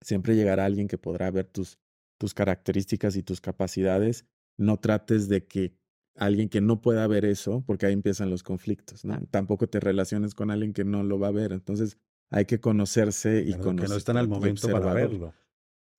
[0.00, 1.78] Siempre llegará alguien que podrá ver tus,
[2.18, 4.26] tus características y tus capacidades.
[4.56, 5.74] No trates de que
[6.14, 9.20] alguien que no pueda ver eso, porque ahí empiezan los conflictos, ¿no?
[9.30, 11.52] Tampoco te relaciones con alguien que no lo va a ver.
[11.52, 11.98] Entonces
[12.30, 13.90] hay que conocerse y Que no, que conocer.
[13.90, 15.34] no están al momento para verlo.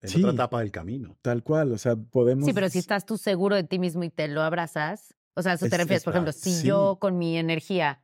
[0.02, 0.20] En Sí.
[0.20, 1.18] otra etapa del camino.
[1.22, 2.46] Tal cual, o sea, podemos.
[2.46, 5.54] Sí, pero si estás tú seguro de ti mismo y te lo abrazas, o sea,
[5.54, 6.04] eso te Es- refieres.
[6.04, 6.68] Por ejemplo, si sí.
[6.68, 8.02] yo con mi energía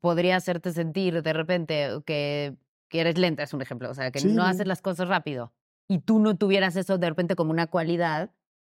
[0.00, 2.56] podría hacerte sentir de repente que,
[2.90, 4.28] que eres lenta, es un ejemplo, o sea, que Sí.
[4.28, 5.52] no haces las cosas rápido
[5.88, 8.32] y tú no tuvieras eso de repente como una cualidad,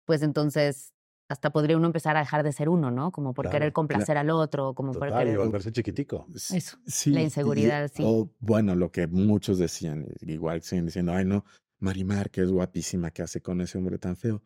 [0.04, 0.92] pues entonces
[1.28, 3.10] hasta podría uno empezar a dejar de ser uno, ¿no?
[3.10, 5.38] Como por Claro, querer complacer al otro, como por y querer...
[5.38, 6.26] volverse chiquitico.
[6.52, 8.02] Eso, Sí, la y- inseguridad, sí.
[8.06, 11.44] O, bueno, lo que muchos decían, igual siguen diciendo, ay, no,
[11.80, 14.42] Marimar, que es guapísima, que hace con ese hombre tan feo?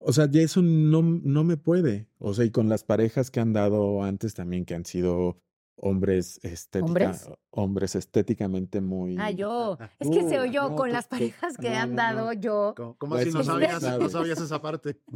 [0.00, 2.08] O sea, ya eso no, no me puede.
[2.18, 5.38] O sea, y con las parejas que han dado antes también, que han sido
[5.80, 7.28] hombres estética, ¿Hombres?
[7.50, 9.16] hombres estéticamente muy.
[9.18, 9.78] Ah, yo.
[9.98, 12.32] Es que se Uh, oyó no, con tú- las parejas que no, han dado no.
[12.32, 12.74] yo.
[12.76, 15.00] ¿Cómo, cómo Pues así no sabías, no sabías esa parte?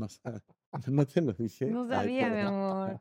[0.88, 1.66] No, te lo dije.
[1.66, 3.00] No Ay, sabía, mi amor.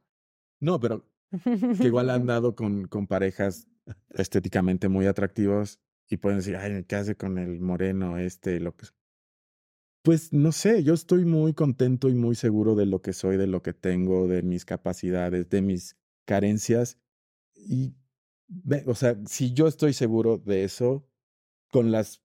[0.60, 3.67] No, pero que igual han dado con, con parejas
[4.10, 8.60] estéticamente muy atractivas y pueden decir, ay, ¿qué hace con el moreno este?
[8.60, 8.88] Lo que...
[10.04, 13.47] Pues no sé, yo estoy muy contento y muy seguro de lo que soy, de
[13.47, 15.95] lo que tengo, de mis capacidades, de mis
[16.26, 16.97] carencias.
[17.67, 17.95] Y,
[18.86, 21.08] o sea, si yo estoy seguro de eso,
[21.69, 22.21] con las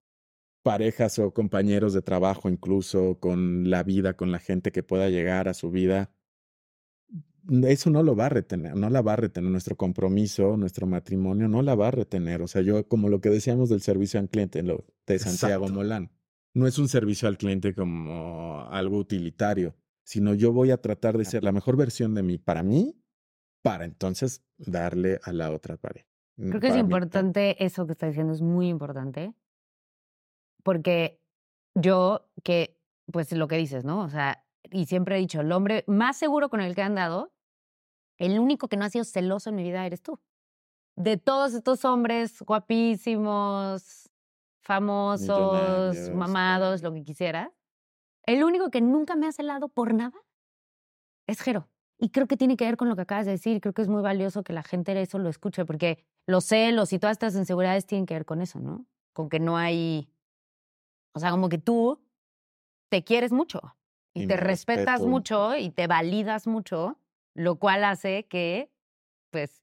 [0.63, 5.49] parejas o compañeros de trabajo, incluso con la vida, con la gente que pueda llegar
[5.49, 6.11] a su vida,
[7.63, 11.49] eso no lo va a retener, no la va a retener nuestro compromiso, nuestro matrimonio,
[11.49, 12.43] no la va a retener.
[12.43, 15.75] O sea, yo como lo que decíamos del servicio al cliente, lo de Santiago Exacto.
[15.75, 16.11] Molán,
[16.55, 21.25] no es un servicio al cliente como algo utilitario, sino yo voy a tratar de
[21.25, 22.97] ser la mejor versión de mí para mí,
[23.67, 26.07] para entonces darle a la otra pareja.
[26.37, 29.35] Creo que es mí, importante eso que está diciendo, es muy importante.
[30.63, 31.21] Porque
[31.75, 32.79] yo, que,
[33.11, 34.05] pues lo que dices, ¿no?
[34.05, 37.33] O sea, y siempre he dicho, el hombre más seguro con el que he andado,
[38.19, 40.21] el único que no ha sido celoso en mi vida eres tú.
[40.95, 44.09] De todos estos hombres guapísimos,
[44.61, 47.51] famosos, mamados, lo que quisieras,
[48.27, 50.21] el único que nunca me ha celado por nada
[51.27, 51.69] es Jero.
[51.99, 53.61] Y creo que tiene que ver con lo que acabas de decir.
[53.61, 56.99] Creo que es muy valioso que la gente eso lo escuche, porque los celos y
[56.99, 58.87] todas estas inseguridades tienen que ver con eso, ¿no?
[59.15, 60.09] Con que no hay.
[61.15, 62.03] O sea, como que tú
[62.91, 63.61] te quieres mucho
[64.15, 65.07] y, Y te respetas respeto.
[65.09, 66.99] mucho y te validas mucho,
[67.35, 68.71] lo cual hace que,
[69.31, 69.63] pues,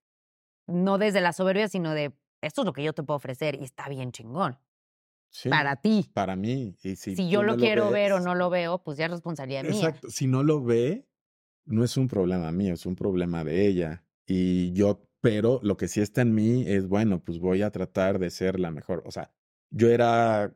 [0.68, 3.64] no desde la soberbia, sino de esto es lo que yo te puedo ofrecer y
[3.64, 4.58] está bien chingón.
[5.30, 6.10] sí, Para ti.
[6.14, 6.76] para mí.
[6.84, 9.72] Y si, yo lo quiero ver o no lo veo, pues ya es responsabilidad mía.
[9.74, 10.10] Exacto.
[10.10, 11.08] Si no lo ve,
[11.66, 14.04] no es un problema mío, es un problema de ella.
[14.26, 18.20] Y yo, pero lo que sí está en mí es, bueno, pues voy a tratar
[18.20, 19.04] de ser la mejor.
[19.06, 19.32] O sea,
[19.70, 20.56] yo era,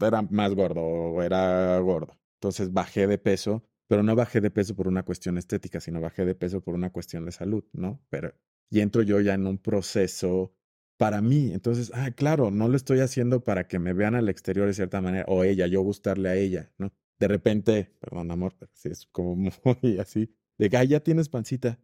[0.00, 2.18] era más gordo o era gordo.
[2.36, 6.24] Entonces bajé de peso, pero no bajé de peso por una cuestión estética, sino bajé
[6.24, 8.00] de peso por una cuestión de salud, ¿no?
[8.10, 8.34] Pero,
[8.70, 10.52] y entro yo ya en un proceso
[10.96, 11.52] para mí.
[11.52, 15.00] Entonces, ah, claro, no lo estoy haciendo para que me vean al exterior de cierta
[15.00, 16.92] manera, o ella, yo gustarle a ella, ¿no?
[17.18, 19.36] De repente, perdón, amor, pero sí es como
[19.82, 21.78] muy así, de que, ya tienes pancita.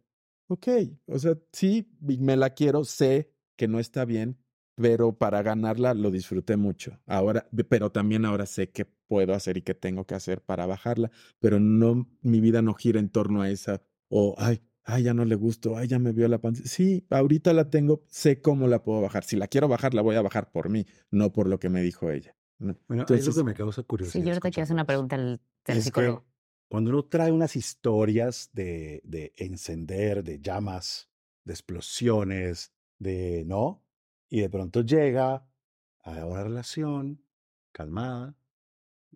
[0.47, 0.67] Ok,
[1.07, 4.37] o sea, sí, me la quiero, sé que no está bien,
[4.75, 6.99] pero para ganarla lo disfruté mucho.
[7.05, 11.11] Ahora, pero también ahora sé qué puedo hacer y qué tengo que hacer para bajarla,
[11.39, 15.25] pero no, mi vida no gira en torno a esa, o, ay, ay, ya no
[15.25, 16.63] le gusto, ay, ya me vio la panza.
[16.65, 19.23] Sí, ahorita la tengo, sé cómo la puedo bajar.
[19.23, 21.81] Si la quiero bajar, la voy a bajar por mí, no por lo que me
[21.81, 22.35] dijo ella.
[22.59, 22.77] ¿no?
[22.87, 24.13] Bueno, eso Entonces, que me causa curiosidad.
[24.13, 26.25] Sí, yo ahorita quiero hacer una pregunta al, al Es psicólogo.
[26.73, 31.07] Cuando uno trae unas historias de, de encender, de llamas,
[31.43, 33.85] de explosiones, de no,
[34.27, 35.47] y de pronto llega
[36.01, 37.23] a una relación
[37.71, 38.35] calmada,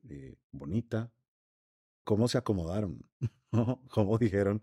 [0.07, 1.11] eh, bonita,
[2.03, 3.09] ¿cómo se acomodaron?
[3.89, 4.61] ¿Cómo dijeron?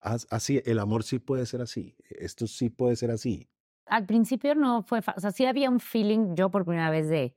[0.00, 3.50] "As- Así, el amor sí puede ser así, esto sí puede ser así.
[3.86, 5.00] Al principio no fue.
[5.16, 7.34] O sea, sí había un feeling, yo por primera vez de.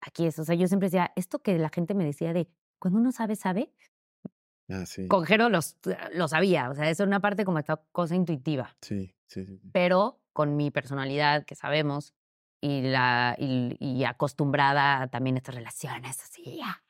[0.00, 0.38] Aquí es.
[0.38, 2.48] O sea, yo siempre decía, esto que la gente me decía de
[2.84, 3.72] cuando uno sabe, sabe.
[4.68, 5.78] ah, sí, Con Jero los,
[6.12, 6.68] lo sabía.
[6.68, 8.76] O sea, eso es una parte como esta cosa intuitiva.
[8.82, 9.58] sí, sí, sí.
[9.72, 12.12] Pero con mi personalidad, que sabemos,
[12.60, 16.60] y, la, y, y acostumbrada a también estas relaciones así.
[16.62, 16.82] ah,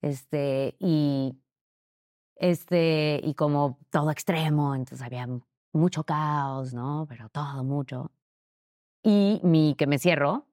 [0.00, 1.36] Este, y.
[2.36, 5.28] Este, y como todo extremo, entonces había
[5.74, 7.04] mucho caos, ¿no?
[7.10, 8.10] Pero todo mucho.
[9.02, 10.48] Y mi que me cierro,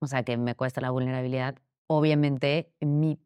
[0.00, 1.56] o sea, que me cuesta la vulnerabilidad,
[1.88, 3.18] obviamente mi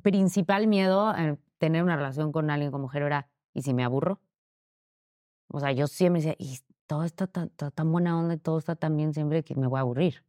[0.00, 4.20] principal miedo en tener una relación con alguien como mujer era, ¿y si me aburro?
[5.50, 8.76] O sea, yo siempre decía, y todo está tan, tan, tan buena onda todo está
[8.76, 10.24] tan bien siempre que me voy a aburrir.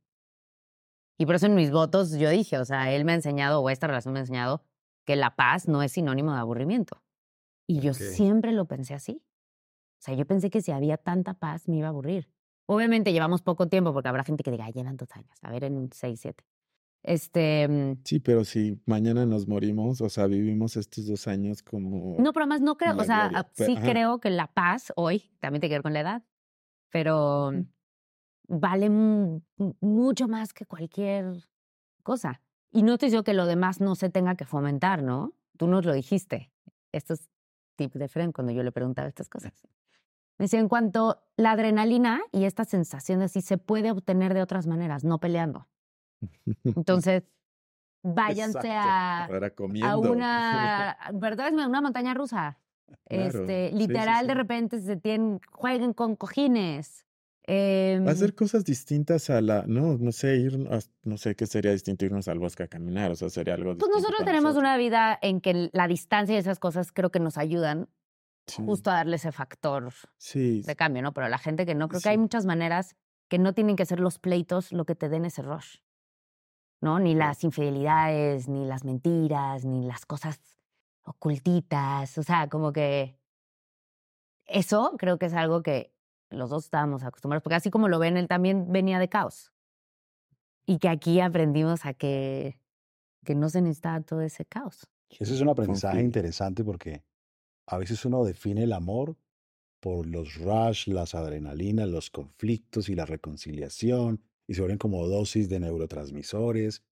[1.18, 3.70] Y por eso en mis votos yo dije, o sea, él me ha enseñado, o
[3.70, 4.64] esta relación me ha enseñado,
[5.06, 7.02] que la paz no es sinónimo de aburrimiento.
[7.68, 9.22] Y yo siempre lo pensé así.
[10.00, 12.30] O sea, yo pensé que si había tanta paz me iba a aburrir.
[12.68, 15.66] Obviamente llevamos poco tiempo porque habrá gente que diga, "Ay, llevan dos años, a ver,
[15.66, 16.46] en seis, siete.
[17.04, 22.18] Este, mm, Sí, pero si mañana nos morimos, o sea, vivimos estos dos años como...
[22.20, 23.86] no, pero además no creo, o sea, gloria, ah, sí ajá.
[23.92, 26.24] creo que la paz hoy también tiene que ver con la edad,
[26.90, 27.66] pero Mm.
[28.48, 31.46] vale mu- mu- mucho más que cualquier
[32.04, 32.42] cosa.
[32.72, 35.34] Y no estoy diciendo que lo demás no se tenga que fomentar, ¿no?
[35.58, 36.52] Tú nos lo dijiste.
[36.92, 37.30] Esto es
[37.76, 39.54] tip de Fren cuando yo le preguntaba estas cosas.
[40.38, 44.42] Me decía, en cuanto la adrenalina y esta sensación de sí se puede obtener de
[44.42, 45.68] otras maneras, no peleando.
[46.64, 47.24] Entonces,
[48.04, 49.26] váyanse a,
[49.84, 51.48] a una, ¿verdad?
[51.48, 52.60] Es una montaña rusa.
[53.08, 57.06] Claro, Este, sí, sí, literal, de repente se tienen, jueguen con cojines.
[57.44, 60.58] em, Hacer cosas distintas a la, no, no sé, ir,
[61.04, 63.92] no sé qué sería distinto irnos al bosque a caminar, o sea, sería algo pues
[63.92, 64.62] nosotros tenemos nosotros.
[64.64, 67.90] una vida en que la distancia y esas cosas creo que nos ayudan
[68.66, 69.92] justo a darle ese factor
[70.66, 71.14] de cambio, ¿no?
[71.14, 72.96] Pero la gente que no, creo que hay muchas maneras
[73.28, 75.78] que no tienen que ser los pleitos lo que te den ese rush,
[76.82, 77.00] ¿no?
[77.00, 80.40] Ni las infidelidades, ni las mentiras, ni las cosas
[81.04, 83.18] ocultitas, o sea, como que
[84.46, 85.94] eso creo que es algo que
[86.30, 89.52] los dos estábamos acostumbrados, porque así como lo ven, él también venía de caos.
[90.66, 92.60] Y que aquí aprendimos a que,
[93.26, 94.88] que no se necesitaba todo ese caos.
[95.10, 97.04] Ese es un aprendizaje interesante porque
[97.66, 99.18] a veces uno define el amor
[99.80, 105.48] por los rush, las adrenalinas, los conflictos y la reconciliación, y se vuelven como dosis
[105.48, 106.84] de neurotransmisores,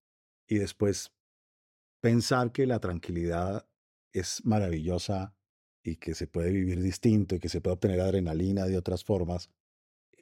[0.48, 1.12] y después
[2.00, 3.68] pensar que la tranquilidad
[4.14, 5.34] es maravillosa
[5.84, 9.50] y que se puede vivir distinto y que se puede obtener adrenalina de otras formas,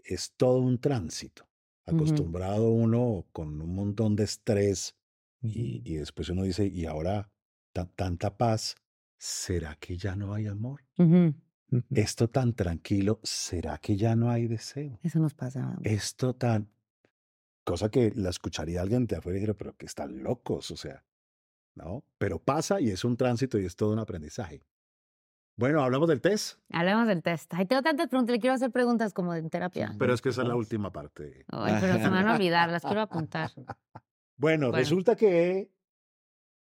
[0.05, 1.45] es todo un tránsito.
[1.85, 4.95] Acostumbrado uno con un montón de estrés
[5.41, 7.29] y, y después uno dice, y ahora
[7.73, 8.75] ta- tanta paz,
[9.17, 10.85] ¿será que ya no hay amor?
[11.91, 14.99] Esto tan tranquilo, ¿será que ya no hay deseo?
[15.03, 15.77] Eso nos pasa.
[15.83, 16.69] Esto tan...
[17.65, 21.03] Cosa que la escucharía alguien de afuera y diría, pero que están locos, o sea,
[21.75, 22.05] ¿no?
[22.17, 24.61] Pero pasa y es un tránsito y es todo un aprendizaje.
[25.57, 27.53] Bueno, hablamos del test, Hablemos del test.
[27.53, 28.33] Ay, tengo tantas preguntas.
[28.33, 29.95] Le quiero hacer preguntas como en terapia.
[29.97, 31.45] pero es que esa es la última parte.
[31.47, 32.69] Ay, pero se me van a olvidar.
[32.69, 33.51] Las quiero apuntar.
[34.37, 34.77] Bueno, Bueno.
[34.77, 35.71] resulta que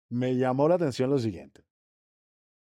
[0.09, 1.65] me llamó la atención lo siguiente.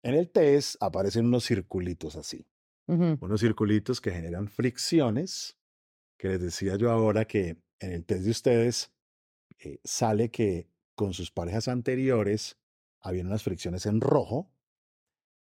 [0.02, 2.48] En el test aparecen unos circulitos así,
[2.88, 5.58] unos circulitos que generan fricciones,
[6.18, 8.92] que les decía yo ahora que en el test de ustedes
[9.60, 12.58] eh, sale que con sus parejas anteriores
[13.02, 14.50] habían unas fricciones en rojo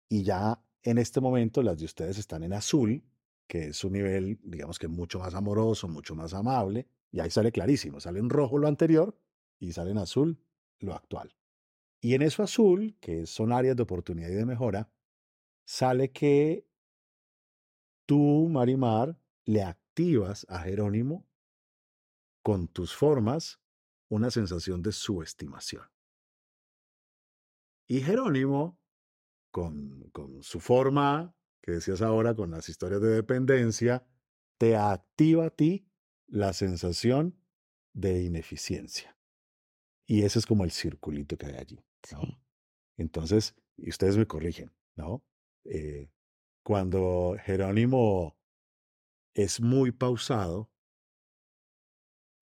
[0.09, 3.05] y ya en este momento las de ustedes están en azul,
[3.47, 7.53] que es un nivel, digamos que mucho más amoroso, mucho más amable, y ahí sale
[7.53, 9.17] clarísimo, sale en rojo lo anterior
[9.59, 10.41] y sale en azul
[10.79, 11.35] lo actual.
[12.01, 14.91] Y en eso azul, que son áreas de oportunidad y de mejora,
[15.65, 16.67] sale que
[18.07, 21.27] tú, Marimar, le activas a Jerónimo
[22.43, 23.61] con tus formas
[24.09, 25.85] una sensación de subestimación.
[27.87, 28.79] Y Jerónimo,
[29.51, 34.07] con, con su forma, que decías ahora, con las historias de dependencia,
[34.59, 35.89] te activa a ti
[36.27, 37.39] la sensación
[37.93, 39.17] de ineficiencia.
[40.07, 41.85] Y ese es como el circulito que hay allí.
[42.13, 42.21] ¿no?
[42.23, 42.39] Sí.
[42.97, 45.25] Entonces, y ustedes me corrigen, ¿no?
[45.65, 46.11] Eh,
[46.63, 48.37] cuando Jerónimo
[49.35, 50.72] es muy pausado,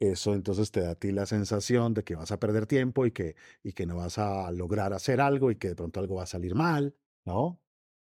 [0.01, 3.13] eso entonces te da a ti la sensación de que vas a perder tiempo y
[3.13, 6.25] que, y que no vas a lograr hacer algo y que de pronto algo va
[6.25, 7.61] a salir mal, ¿no?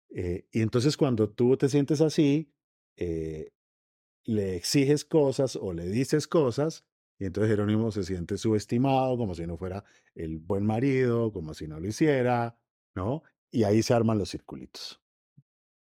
[0.09, 2.51] Eh, y entonces cuando tú te sientes así,
[2.97, 3.51] eh,
[4.25, 6.85] le exiges cosas o le dices cosas,
[7.19, 11.67] y entonces Jerónimo se siente subestimado, como si no fuera el buen marido, como si
[11.67, 12.59] no lo hiciera,
[12.95, 13.23] ¿no?
[13.49, 15.01] Y ahí se arman los circulitos.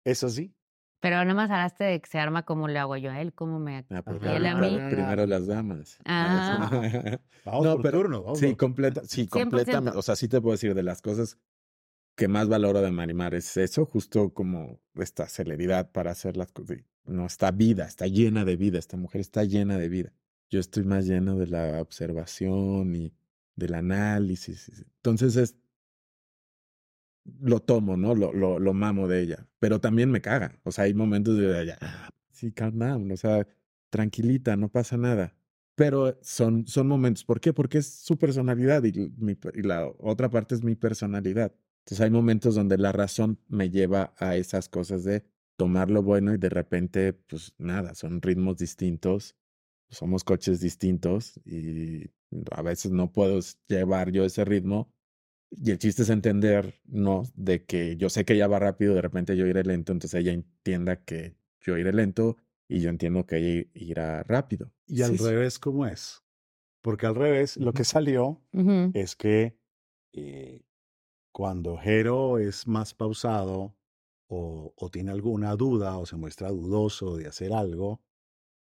[0.05, 0.53] ¿Es así?
[1.05, 3.59] Pero nada más hablaste de que se arma como le hago yo a él, cómo
[3.59, 3.85] me...
[3.91, 4.33] Ah, pues, Ajá.
[4.33, 4.79] ¿Y él a mí?
[4.89, 5.99] Primero las damas.
[6.03, 7.19] Ah.
[7.45, 8.23] Vamos No, por pero- turno.
[8.23, 9.29] Vamos Sí, completa, sí, 100%.
[9.29, 9.99] completamente.
[9.99, 11.37] O sea, sí te puedo decir de las cosas
[12.15, 16.77] que más valoro de Marimar es eso, justo como esta celeridad para hacer las cosas.
[17.05, 18.79] No, está vida, está llena de vida.
[18.79, 20.11] Esta mujer está llena de vida.
[20.49, 23.13] Yo estoy más lleno de la observación y
[23.55, 24.71] del análisis.
[24.97, 25.55] Entonces es
[27.41, 28.15] lo tomo, ¿no?
[28.15, 29.47] Lo, lo, lo mamo de ella.
[29.59, 30.59] Pero también me caga.
[30.63, 33.47] O sea, hay momentos de ah, sí, calm down, o sea,
[33.89, 35.35] tranquilita, no pasa nada.
[35.75, 37.25] Pero son, son momentos.
[37.25, 37.53] ¿Por qué?
[37.53, 41.53] Porque es su personalidad y, y la otra parte es mi personalidad.
[41.79, 45.23] Entonces hay momentos donde la razón me lleva a esas cosas de
[45.55, 49.35] tomar lo bueno y de repente, pues nada, son ritmos distintos,
[49.89, 52.09] somos coches distintos y
[52.51, 54.93] a veces no puedo llevar yo ese ritmo.
[55.57, 59.01] Y el chiste es entender, no, de que yo sé que ella va rápido, de
[59.01, 62.37] repente yo iré lento, entonces ella entienda que yo iré lento
[62.67, 64.73] y yo entiendo que ella irá rápido.
[64.87, 66.23] Y al Sí, revés, ¿cómo es?
[66.81, 68.41] Porque al revés, lo que salió
[68.93, 69.57] es que
[70.13, 70.63] eh,
[71.31, 73.75] cuando Jero es más pausado
[74.27, 78.03] o, o tiene alguna duda o se muestra dudoso de hacer algo,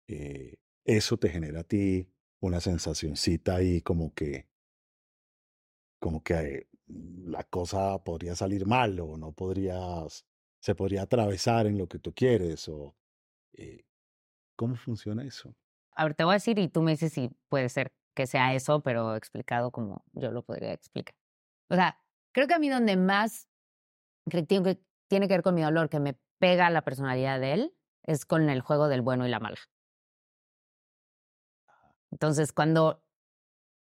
[0.07, 2.09] eh, eso te genera a ti
[2.41, 4.47] una sensacioncita ahí como que,
[5.99, 10.25] como que la cosa podría salir mal o no podrías,
[10.59, 12.95] se podría atravesar en lo que tú quieres o
[13.53, 13.85] eh,
[14.55, 15.55] ¿cómo funciona eso?
[15.91, 18.53] A ver, te voy a decir y tú me dices si puede ser que sea
[18.53, 21.15] eso, pero explicado como yo lo podría explicar.
[21.69, 21.99] O sea,
[22.31, 23.47] creo que a mí donde más
[24.29, 27.53] que tiene que, tiene que ver con mi dolor, que me pega la personalidad de
[27.53, 29.57] él, es con el juego del bueno y la mala.
[32.11, 33.03] Entonces, cuando,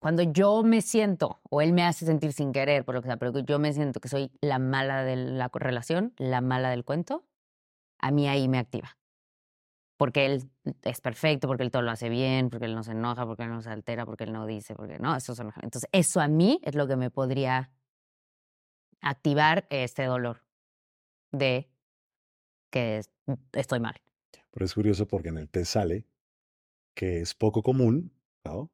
[0.03, 3.15] cuando yo me siento, o él me hace sentir sin querer, por lo que sea,
[3.15, 7.25] pero yo me siento que soy la mala de la relación, la mala del cuento,
[7.99, 8.97] a mí ahí me activa
[9.95, 10.43] porque él
[10.83, 13.49] es perfecto, porque él todo lo hace bien, porque él no se enoja, porque él
[13.49, 15.61] no se altera, porque él no dice, porque no, eso se enoja.
[15.63, 17.71] Entonces, eso a mí es lo que me podría
[18.99, 20.43] activar este dolor
[21.31, 21.69] de
[22.69, 23.11] que es-
[23.53, 23.95] estoy mal.
[24.51, 26.05] Pero es curioso porque en el test sale
[26.93, 28.11] que es poco común,
[28.43, 28.72] ¿no?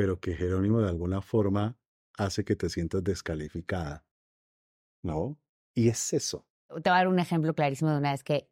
[0.00, 1.76] Pero que Jerónimo de alguna forma
[2.16, 4.06] hace que te sientas descalificada.
[5.02, 5.38] ¿No?
[5.74, 6.46] Y es eso.
[6.68, 8.48] Te voy a dar un ejemplo clarísimo de una vez que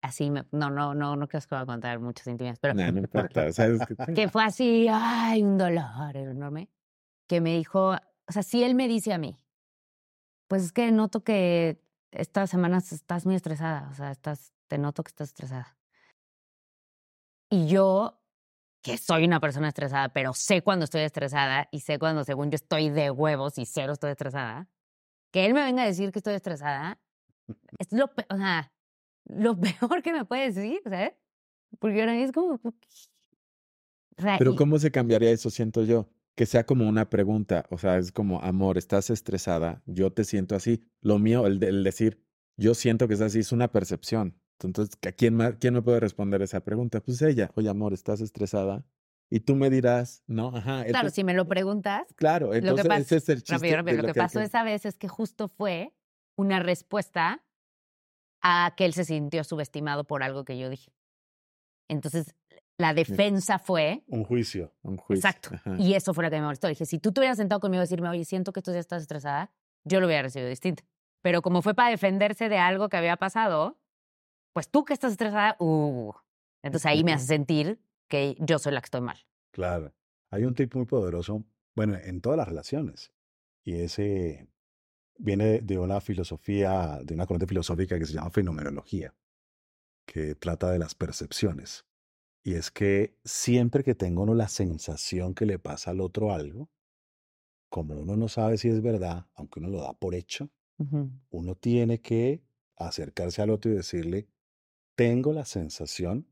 [0.00, 2.90] así me, no, no, no, no creo que voy a contar muchas intimidades, pero No,
[2.90, 3.52] no importa.
[3.52, 3.82] ¿sabes?
[4.14, 6.70] que- fue así, ay, un dolor enorme,
[7.28, 9.38] que me dijo, o sea, si él me dice a mí,
[10.46, 11.82] pues es que noto que
[12.12, 15.76] estas semanas estás muy estresada, o sea, estás, te noto que estás estresada.
[17.50, 18.22] Y yo,
[18.82, 22.56] que soy una persona estresada, pero sé cuando estoy estresada y sé cuando según yo
[22.56, 24.68] estoy de huevos y cero estoy estresada,
[25.32, 27.00] que él me venga a decir que estoy estresada,
[27.78, 28.72] es lo, o sea,
[29.26, 31.12] lo peor que me puede decir, ¿sabes?
[31.78, 32.58] Porque ahora es como...
[34.38, 36.08] Pero ¿cómo se cambiaría eso, siento yo?
[36.34, 40.54] Que sea como una pregunta, o sea, es como, amor, estás estresada, yo te siento
[40.56, 40.88] así.
[41.00, 42.24] Lo mío, el, de- el decir,
[42.56, 44.40] yo siento que es así, es una percepción.
[44.62, 47.00] Entonces, ¿a quién, ma- ¿quién me puede responder esa pregunta?
[47.00, 48.84] Pues ella, oye, amor, estás estresada.
[49.30, 50.62] Y tú me dirás, no, ajá.
[50.62, 53.52] Claro, entonces- si me lo preguntas, claro, entonces pasa- ese es el chiste.
[53.54, 55.92] rápido, rápido, de lo que pasó que- esa vez es que justo fue
[56.36, 57.44] una respuesta
[58.42, 60.92] a que él se sintió subestimado por algo que yo dije.
[61.88, 62.34] Entonces,
[62.78, 64.72] la defensa fue, Un juicio.
[64.82, 65.76] Un juicio, exacto, ajá.
[65.78, 66.68] y eso fue lo que me molestó.
[66.68, 69.02] Dije, si tú te hubieras sentado conmigo y decirme, oye, siento que estos días estás
[69.02, 69.50] estresada,
[69.84, 70.84] yo lo hubiera recibido distinto.
[71.22, 73.78] Pero como fue para defenderse de algo que había pasado,
[74.52, 76.12] pues tú que estás estresada, uh,
[76.62, 79.18] entonces ahí me hace sentir que yo soy la que estoy mal.
[79.52, 79.92] Claro.
[80.30, 81.44] Hay un tip muy poderoso,
[81.74, 83.12] bueno, en todas las relaciones.
[83.64, 84.48] Y ese
[85.18, 89.14] viene de una filosofía, de una corriente filosófica que se llama fenomenología,
[90.06, 91.84] que trata de las percepciones.
[92.42, 96.70] Y es que siempre que tenga uno la sensación que le pasa al otro algo,
[97.68, 100.50] como uno no sabe si es verdad, aunque uno lo da por hecho,
[101.30, 102.42] uno tiene que
[102.76, 104.28] acercarse al otro y decirle,
[104.98, 106.26] tengo la sensación,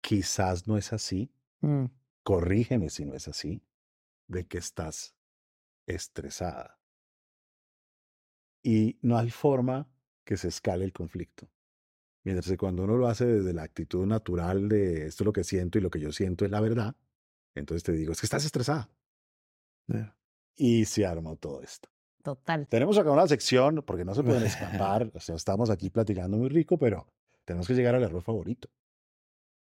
[0.00, 1.30] quizás no es así,
[1.60, 1.84] Mm.
[2.22, 3.62] corrígeme si no es así,
[4.28, 5.14] de que estás
[5.86, 6.80] estresada.
[8.62, 9.90] Y no hay forma
[10.24, 11.50] que se escale el conflicto.
[12.24, 15.44] Mientras que cuando uno lo hace desde la actitud natural de esto es lo que
[15.44, 16.96] siento y lo que yo siento es la verdad,
[17.54, 18.88] entonces te digo, es que estás estresada.
[19.86, 20.16] Ya.
[20.56, 21.90] Y se armó todo esto.
[22.22, 22.66] Total.
[22.68, 24.42] Tenemos acá una sección, porque no se pueden
[24.86, 27.06] escapar, o sea, estamos aquí platicando muy rico, pero
[27.48, 28.68] tenemos que llegar al error favorito.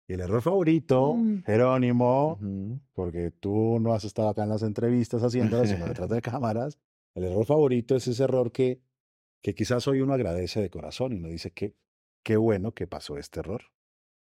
[0.10, 1.44] Y el error favorito, Mm.
[1.46, 2.80] Jerónimo, Ujú.
[2.94, 6.78] porque tú no has estado acá en las entrevistas haciéndolas, sino detrás de cámaras.
[7.14, 8.82] El error favorito es ese error que,
[9.42, 11.76] que quizás hoy uno agradece de corazón y uno dice que
[12.24, 13.62] qué bueno que pasó este error.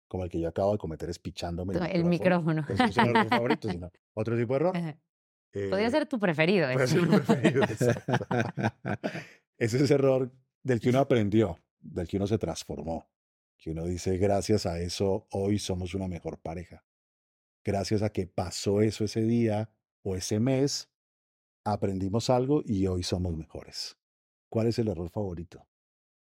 [0.09, 2.65] Como el que yo acabo de cometer espichándome El micrófono.
[2.69, 4.73] Ese no es el error favorito, sino otro tipo de error.
[5.53, 6.69] Podría Eh, ser tu preferido.
[6.69, 7.65] podría ser mi preferido,
[9.59, 10.31] es ese error
[10.63, 13.07] del que uno aprendió, del que uno se transformó,
[13.63, 16.85] que uno dice, gracias a eso, hoy somos una mejor pareja.
[17.65, 19.71] Gracias a que pasó eso ese día
[20.03, 20.91] o ese mes,
[21.65, 23.97] aprendimos algo y hoy somos mejores.
[24.49, 25.65] ¿Cuál es el error favorito?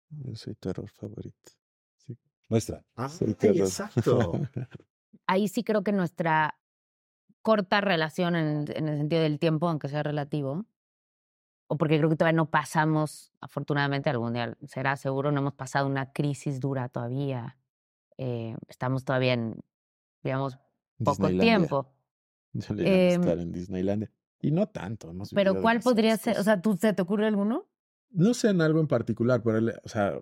[0.09, 1.51] Yo soy tu error favorito.
[1.97, 2.15] Sí.
[2.47, 2.85] Nuestra.
[2.95, 4.33] Ah, exacto.
[5.25, 6.59] Ahí sí creo que nuestra
[7.41, 10.67] corta relación en, en el sentido del tiempo, aunque sea relativo,
[11.71, 15.87] o porque creo que todavía no pasamos, afortunadamente algún día será seguro, no hemos pasado
[15.87, 17.57] una crisis dura todavía.
[18.17, 19.55] Eh, estamos todavía en,
[20.21, 20.57] digamos,
[21.01, 21.93] poco tiempo.
[22.75, 24.11] Le llamo Em, estar en Disneylandia.
[24.41, 25.11] Y no tanto.
[25.11, 26.37] Hemos Pero ¿cuál podría ser?
[26.39, 27.69] O sea, ¿tú, ¿se te ocurre alguno?
[28.09, 30.19] No sé en algo en particular, pero el- o sea,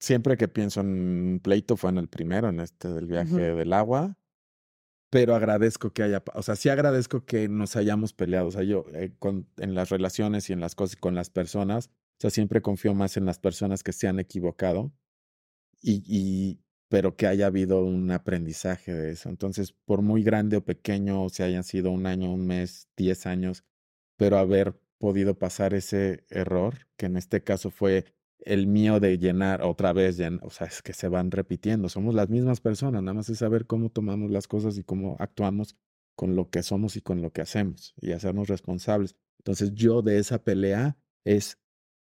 [0.00, 3.72] siempre que pienso en un pleito fue en el primero, en este del viaje del
[3.72, 4.16] agua.
[5.10, 8.48] Pero agradezco que haya, o sea, sí agradezco que nos hayamos peleado.
[8.48, 11.88] O sea, yo eh, con, en las relaciones y en las cosas con las personas,
[11.88, 14.92] o sea, siempre confío más en las personas que se han equivocado
[15.80, 19.28] y, y pero que haya habido un aprendizaje de eso.
[19.28, 23.26] Entonces, por muy grande o pequeño, o si hayan sido un año, un mes, diez
[23.26, 23.64] años,
[24.16, 28.06] pero haber podido pasar ese error, que en este caso fue
[28.40, 32.14] el mío de llenar otra vez, llen- o sea, es que se van repitiendo, somos
[32.14, 35.76] las mismas personas, nada más es saber cómo tomamos las cosas y cómo actuamos
[36.16, 39.16] con lo que somos y con lo que hacemos y hacernos responsables.
[39.38, 41.58] Entonces yo de esa pelea es,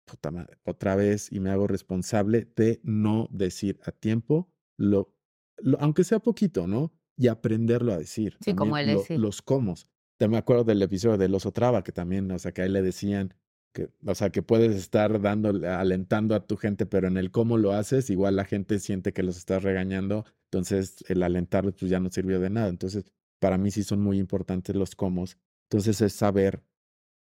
[0.06, 5.14] puta madre, otra vez y me hago responsable de no decir a tiempo lo,
[5.58, 6.92] lo aunque sea poquito, ¿no?
[7.18, 8.38] Y aprenderlo a decir.
[8.42, 9.88] Sí, como el lo- los comos.
[10.18, 12.82] Te me acuerdo del episodio del oso traba, que también, o sea, que ahí le
[12.82, 13.34] decían
[13.74, 17.58] que, o sea, que puedes estar dando, alentando a tu gente, pero en el cómo
[17.58, 22.00] lo haces, igual la gente siente que los estás regañando, entonces el alentarlos pues ya
[22.00, 22.70] no sirvió de nada.
[22.70, 23.06] Entonces,
[23.40, 25.26] para mí sí son muy importantes los cómo.
[25.70, 26.64] Entonces es saber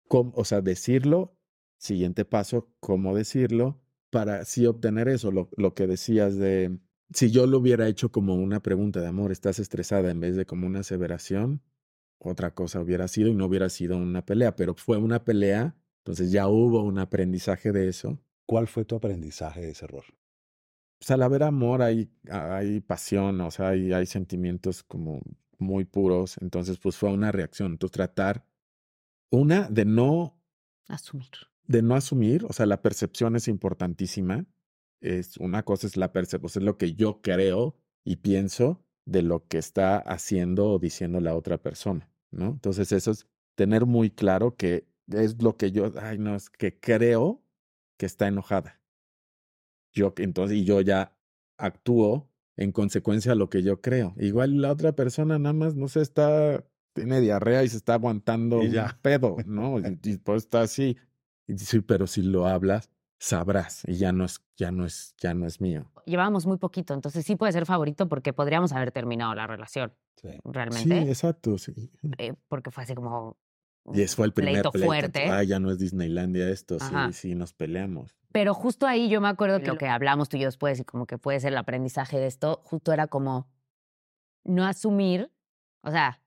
[0.07, 1.37] cómo, o sea, decirlo,
[1.77, 6.79] siguiente paso, cómo decirlo, para sí obtener eso, lo, lo que decías de,
[7.13, 10.11] si yo lo hubiera hecho como una pregunta de amor, ¿estás estresada?
[10.11, 11.61] En vez de como una aseveración,
[12.19, 16.31] otra cosa hubiera sido y no hubiera sido una pelea, pero fue una pelea, entonces
[16.31, 18.19] ya hubo un aprendizaje de eso.
[18.45, 20.03] ¿Cuál fue tu aprendizaje de ese error?
[20.99, 25.21] Pues al haber amor hay, hay pasión, o sea, hay, hay sentimientos como
[25.57, 28.45] muy puros, entonces pues fue una reacción, entonces tratar,
[29.31, 30.37] una, de no
[30.89, 31.29] Asumir.
[31.67, 34.45] de no asumir, o sea, la percepción es importantísima.
[35.01, 37.75] Es una cosa es la percepción, es lo que yo creo
[38.05, 42.47] y pienso de lo que está haciendo o diciendo la otra persona, ¿no?
[42.49, 46.79] Entonces eso es tener muy claro que es lo que yo, ay, no, es que
[46.79, 47.43] creo
[47.97, 48.79] que está enojada.
[49.91, 51.15] Yo, entonces, y yo ya
[51.57, 54.13] actúo en consecuencia a lo que yo creo.
[54.17, 58.61] Igual la otra persona nada más, no sé, está, tiene diarrea y se está aguantando
[58.63, 58.99] Y un ya.
[59.01, 59.79] pedo, ¿no?
[59.79, 60.97] Y, y pues está así.
[61.47, 62.89] Y sí, pero si lo hablas,
[63.19, 65.91] sabrás y ya no es, ya no es, ya no es mío.
[66.05, 70.29] Llevábamos muy poquito, entonces sí puede ser favorito porque podríamos haber terminado la relación, Sí.
[70.31, 71.01] Sí, realmente.
[71.09, 71.73] exacto, sí.
[72.17, 73.37] eh, porque fue así como.
[73.91, 74.87] Y ese fue el primer pleito pleito.
[74.87, 75.29] fuerte.
[75.29, 77.07] Ah, ya no es Disneylandia esto, Ajá.
[77.07, 78.15] sí, sí, nos peleamos.
[78.31, 80.85] Pero justo ahí yo me acuerdo que lo que hablamos tú y yo después, y
[80.85, 83.47] como que puede ser el aprendizaje de esto, justo era como
[84.43, 85.31] no asumir,
[85.81, 86.21] o sea,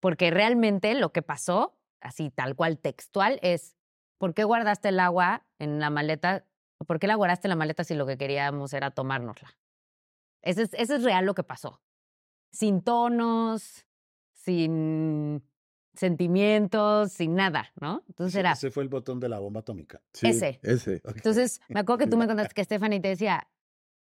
[0.00, 3.76] porque realmente lo que pasó, así tal cual textual, es
[4.18, 6.46] ¿por qué guardaste el agua en la maleta?
[6.86, 9.56] ¿Por qué la guardaste en la maleta si lo que queríamos era tomárnosla?
[10.42, 11.80] Ese es, ese es real lo que pasó.
[12.50, 13.86] Sin tonos,
[14.32, 15.42] sin
[15.94, 18.02] sentimientos, sin nada, ¿no?
[18.08, 18.52] Entonces era.
[18.52, 20.02] Ese fue el botón de la bomba atómica.
[20.12, 20.60] Sí, Ese.
[20.62, 21.02] Ese.
[21.04, 23.48] Entonces, me acuerdo que tú me contaste que Stephanie te decía,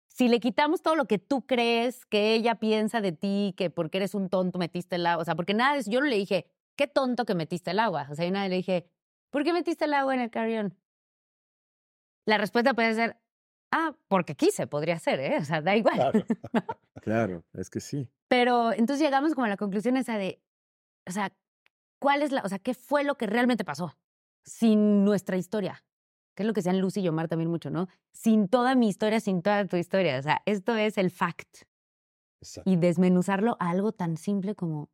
[0.08, 3.98] si le quitamos todo lo que tú crees, que ella piensa de ti, que porque
[3.98, 6.16] eres un tonto metiste el agua, o sea, porque nada de eso, yo no le
[6.16, 8.88] dije, qué tonto que metiste el agua, o sea, yo nada le dije,
[9.30, 10.76] ¿por qué metiste el agua en el carrión?
[12.26, 13.16] La respuesta puede ser,
[13.72, 15.36] ah, porque quise, podría ser, ¿eh?
[15.38, 15.96] O sea, da igual.
[15.96, 16.24] Claro.
[17.02, 18.08] Claro, es que sí.
[18.28, 20.40] Pero entonces llegamos como a la conclusión esa de,
[21.06, 21.36] o sea,
[22.04, 23.96] ¿cuál es la, o sea, qué fue lo que realmente pasó
[24.44, 25.82] sin nuestra historia?
[26.36, 27.88] Que es lo que decían Lucy y Omar también mucho, ¿no?
[28.12, 30.18] Sin toda mi historia, sin toda tu historia.
[30.18, 31.62] O sea, esto es el fact.
[32.42, 32.70] Exacto.
[32.70, 34.90] Y desmenuzarlo a algo tan simple como,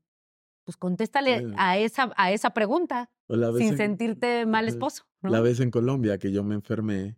[0.64, 1.54] pues contéstale Sí.
[1.56, 3.10] a esa, a esa pregunta
[3.58, 5.30] sin en- sentirte mal esposo, ¿no?
[5.30, 7.16] La vez en Colombia que yo me enfermé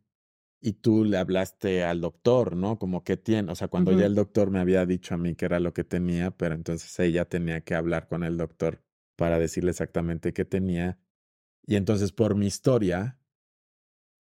[0.63, 2.79] y tú le hablaste al doctor, ¿no?
[2.79, 5.45] Como que tiene, o sea, cuando ya el doctor me había dicho a mí que
[5.45, 8.83] era lo que tenía, pero entonces ella tenía que hablar con el doctor
[9.23, 10.99] para decirle exactamente qué tenía.
[11.65, 13.21] Y entonces por mi historia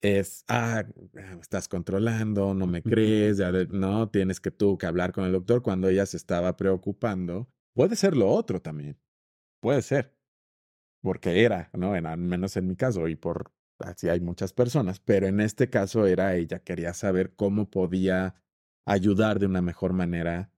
[0.01, 4.87] es, ah, me estás controlando, no me crees, ya de- no, tienes que tú que
[4.87, 7.49] hablar con el doctor cuando ella se estaba preocupando.
[7.75, 8.97] Puede ser lo otro también,
[9.61, 10.17] puede ser,
[11.03, 11.97] porque era, ¿no?
[11.97, 15.71] En, al menos en mi caso y por así hay muchas personas, pero en este
[15.71, 18.37] caso era ella, quería saber cómo podía
[18.87, 20.53] ayudar de una mejor manera,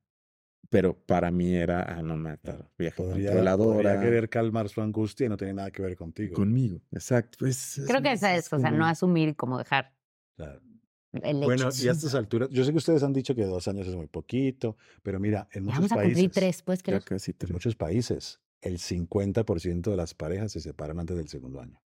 [0.75, 3.75] pero para mí era, ah, no matar, vieja Podría, controladora.
[3.93, 6.35] podría querer calmar su angustia y no tiene nada que ver contigo.
[6.35, 7.37] Conmigo, exacto.
[7.39, 9.95] Pues, Creo que esa es, o sea, no asumir y como dejar
[10.37, 10.61] Claro.
[11.13, 11.45] el hecho.
[11.45, 13.95] Bueno, y a estas alturas, yo sé que ustedes han dicho que dos años es
[13.95, 17.05] muy poquito, pero mira, en Ya muchos vamos a países, cumplir tres, ¿puedes Ya creer?
[17.05, 17.53] casi en tres.
[17.53, 21.81] muchos países, el 50% de las parejas se separan antes del segundo año.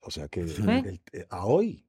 [0.00, 0.62] O sea que Sí.
[0.68, 1.86] el- eh, a hoy,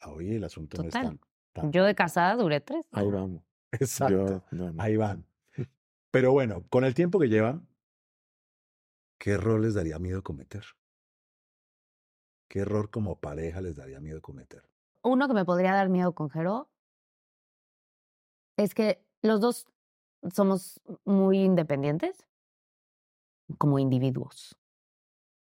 [0.00, 1.02] a hoy el asunto no Total.
[1.02, 1.20] es tan,
[1.54, 2.86] tan- Yo de casada duré tres.
[2.92, 3.42] Ahí vamos.
[3.72, 4.14] Exacto.
[4.16, 4.82] Yo, no, no.
[4.82, 5.26] Ahí van.
[6.10, 7.68] Pero bueno, con el tiempo que llevan,
[9.18, 10.64] ¿qué error les daría miedo cometer?
[12.48, 14.62] ¿Qué error como pareja les daría miedo cometer?
[15.02, 16.70] Uno que me podría dar miedo con Jero
[18.56, 19.66] es que los dos
[20.32, 22.26] somos muy independientes
[23.58, 24.56] como individuos.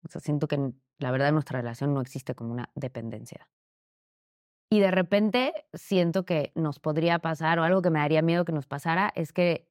[0.04, 3.50] O sea, siento que en- la verdad en nuestra relación no existe como una dependencia.
[4.72, 8.52] Y de repente siento que nos podría pasar, o algo que me daría miedo que
[8.52, 9.68] nos pasara, es que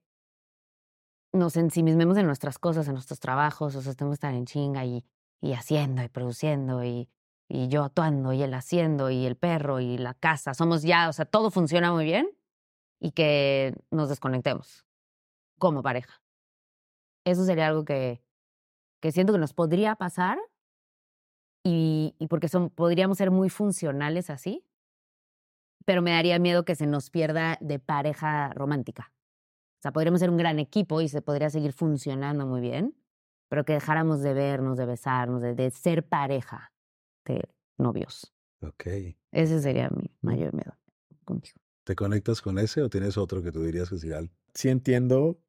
[1.32, 5.04] nos ensimismemos en nuestras cosas, en nuestros trabajos, o sea, estemos tan en chinga y,
[5.40, 7.08] y haciendo y produciendo y,
[7.48, 10.54] y yo actuando y él haciendo y el perro y la casa.
[10.54, 12.28] Somos ya, o sea, todo funciona muy bien
[12.98, 14.84] y que nos desconectemos
[15.58, 16.20] como pareja.
[17.24, 18.22] Eso sería algo que,
[19.00, 20.38] que siento que nos podría pasar
[21.62, 24.64] y, y porque son, podríamos ser muy funcionales así,
[25.88, 29.10] pero me daría miedo que se nos pierda de pareja romántica.
[29.78, 32.94] O sea, podríamos ser un gran equipo y se podría seguir funcionando muy bien,
[33.48, 36.74] pero que dejáramos de vernos, de besarnos, de, de ser pareja
[37.24, 38.34] de novios.
[38.60, 38.84] Ok.
[39.32, 40.76] Ese sería mi mayor miedo
[41.24, 41.56] contigo.
[41.84, 45.40] ¿Te conectas con ese o tienes otro que tú dirías que sería el- Sí entiendo.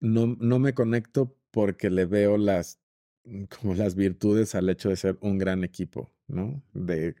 [0.00, 2.80] No, no me conecto porque le veo las
[3.22, 6.60] mm, como las virtudes al hecho de ser un gran equipo, ¿no?
[6.72, 7.14] De,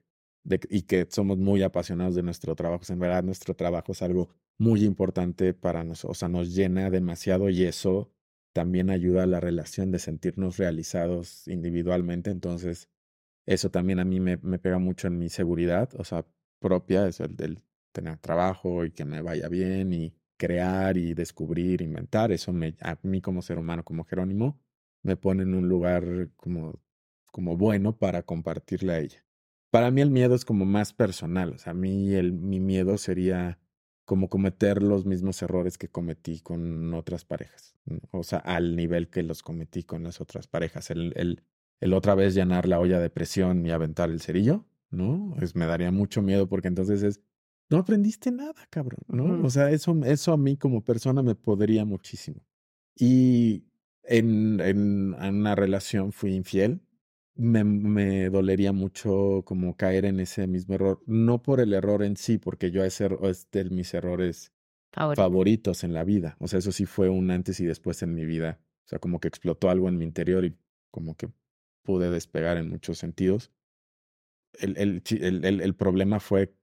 [0.70, 2.82] y que somos muy apasionados de nuestro trabajo.
[2.88, 6.16] En verdad, nuestro trabajo es algo muy importante para nosotros.
[6.16, 8.10] O sea, nos llena demasiado y eso
[8.52, 12.30] también ayuda a la relación de sentirnos realizados individualmente.
[12.30, 12.88] Entonces,
[13.46, 16.26] eso también a mí me, me pega mucho en mi seguridad, o sea,
[16.60, 21.82] propia, es el del tener trabajo y que me vaya bien y crear y descubrir,
[21.82, 22.32] inventar.
[22.32, 24.60] Eso me, a mí como ser humano, como Jerónimo,
[25.02, 26.80] me pone en un lugar como,
[27.32, 29.27] como bueno para compartirle a ella.
[29.70, 32.96] Para mí el miedo es como más personal, o sea, a mí el, mi miedo
[32.96, 33.58] sería
[34.04, 37.74] como cometer los mismos errores que cometí con otras parejas,
[38.10, 40.90] o sea, al nivel que los cometí con las otras parejas.
[40.90, 41.42] El, el,
[41.80, 45.36] el otra vez llenar la olla de presión y aventar el cerillo, ¿no?
[45.54, 47.20] Me daría mucho miedo porque entonces es,
[47.68, 49.44] no aprendiste nada, cabrón, ¿no?
[49.44, 52.40] O sea, eso, eso a mí como persona me podría muchísimo.
[52.96, 53.64] Y
[54.04, 56.80] en, en, en una relación fui infiel,
[57.38, 61.02] me, me, dolería mucho como caer en ese mismo error.
[61.06, 64.52] No por el error en sí, porque yo ese es de mis errores
[64.92, 65.22] Favorito.
[65.22, 66.36] favoritos en la vida.
[66.40, 68.60] O sea, eso sí fue un antes y después en mi vida.
[68.86, 70.56] O sea, como que explotó algo en mi interior y
[70.90, 71.30] como que
[71.82, 73.52] pude despegar en muchos sentidos.
[74.54, 76.54] El, el, el, el, el problema fue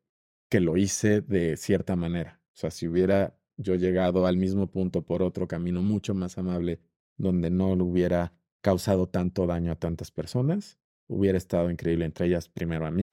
[0.49, 2.41] que lo hice de cierta manera.
[2.53, 6.81] O sea, si hubiera yo llegado al mismo punto por otro camino mucho más amable,
[7.17, 8.33] donde no lo hubiera
[8.65, 13.01] causado tanto daño a tantas personas, hubiera estado increíble entre ellas primero a mí.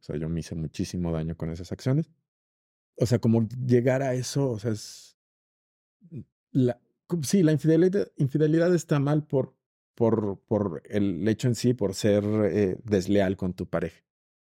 [0.00, 2.10] O sea, yo me hice muchísimo daño con esas acciones.
[2.96, 5.16] O sea, como llegar a eso, o sea, es...
[6.50, 6.80] La,
[7.22, 9.56] sí, la infidelidad, infidelidad está mal por,
[9.94, 14.02] por, por el hecho en sí, por ser eh, desleal con tu pareja.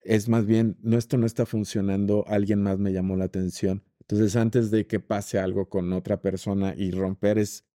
[0.01, 3.83] Es más bien, no, esto no está funcionando, alguien más me llamó la atención.
[4.01, 7.66] Entonces, antes de que pase algo con otra persona y romper es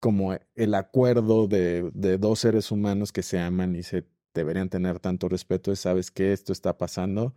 [0.00, 4.06] como el acuerdo de, de dos seres humanos que se aman y se
[4.40, 7.34] deberían tener tanto respeto es, sabes que esto está pasando,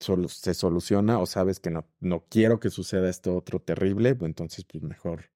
[0.00, 4.28] solo se soluciona o sabes que no, no quiero que suceda esto otro terrible, pues
[4.28, 5.30] entonces pues mejor,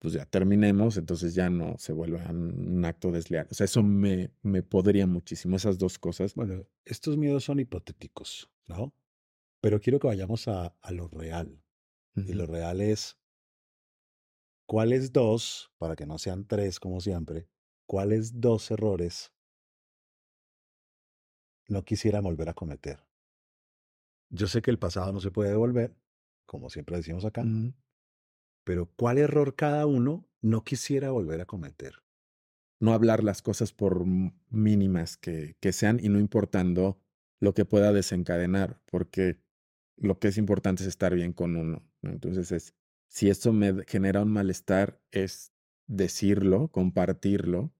[0.00, 3.46] pues ya terminemos, entonces ya no se vuelva un acto desleal.
[3.50, 6.34] O sea, eso me, me podría muchísimo, esas dos cosas.
[6.34, 8.94] Bueno, estos miedos son hipotéticos, ¿no?
[9.60, 11.62] Pero quiero que vayamos a, a lo real.
[12.16, 12.30] Uh -huh.
[12.30, 13.18] Y lo real es,
[14.66, 17.48] ¿cuáles dos, para que no sean tres como siempre,
[17.86, 19.32] cuáles dos errores
[21.70, 23.06] no quisiera volver a cometer.
[24.28, 25.96] Yo sé que el pasado no se puede devolver,
[26.46, 27.74] como siempre decimos acá, Mm.
[28.64, 32.02] pero ¿cuál error cada uno no quisiera volver a cometer?
[32.80, 34.04] No hablar las cosas por
[34.50, 37.00] mínimas que, que sean y no importando
[37.40, 39.40] lo que pueda desencadenar, porque
[39.96, 41.82] lo que es importante es estar bien con uno.
[42.02, 42.10] ¿no?
[42.10, 42.74] Entonces es,
[43.08, 45.52] si esto me genera un malestar, es
[45.86, 47.74] decirlo, compartirlo,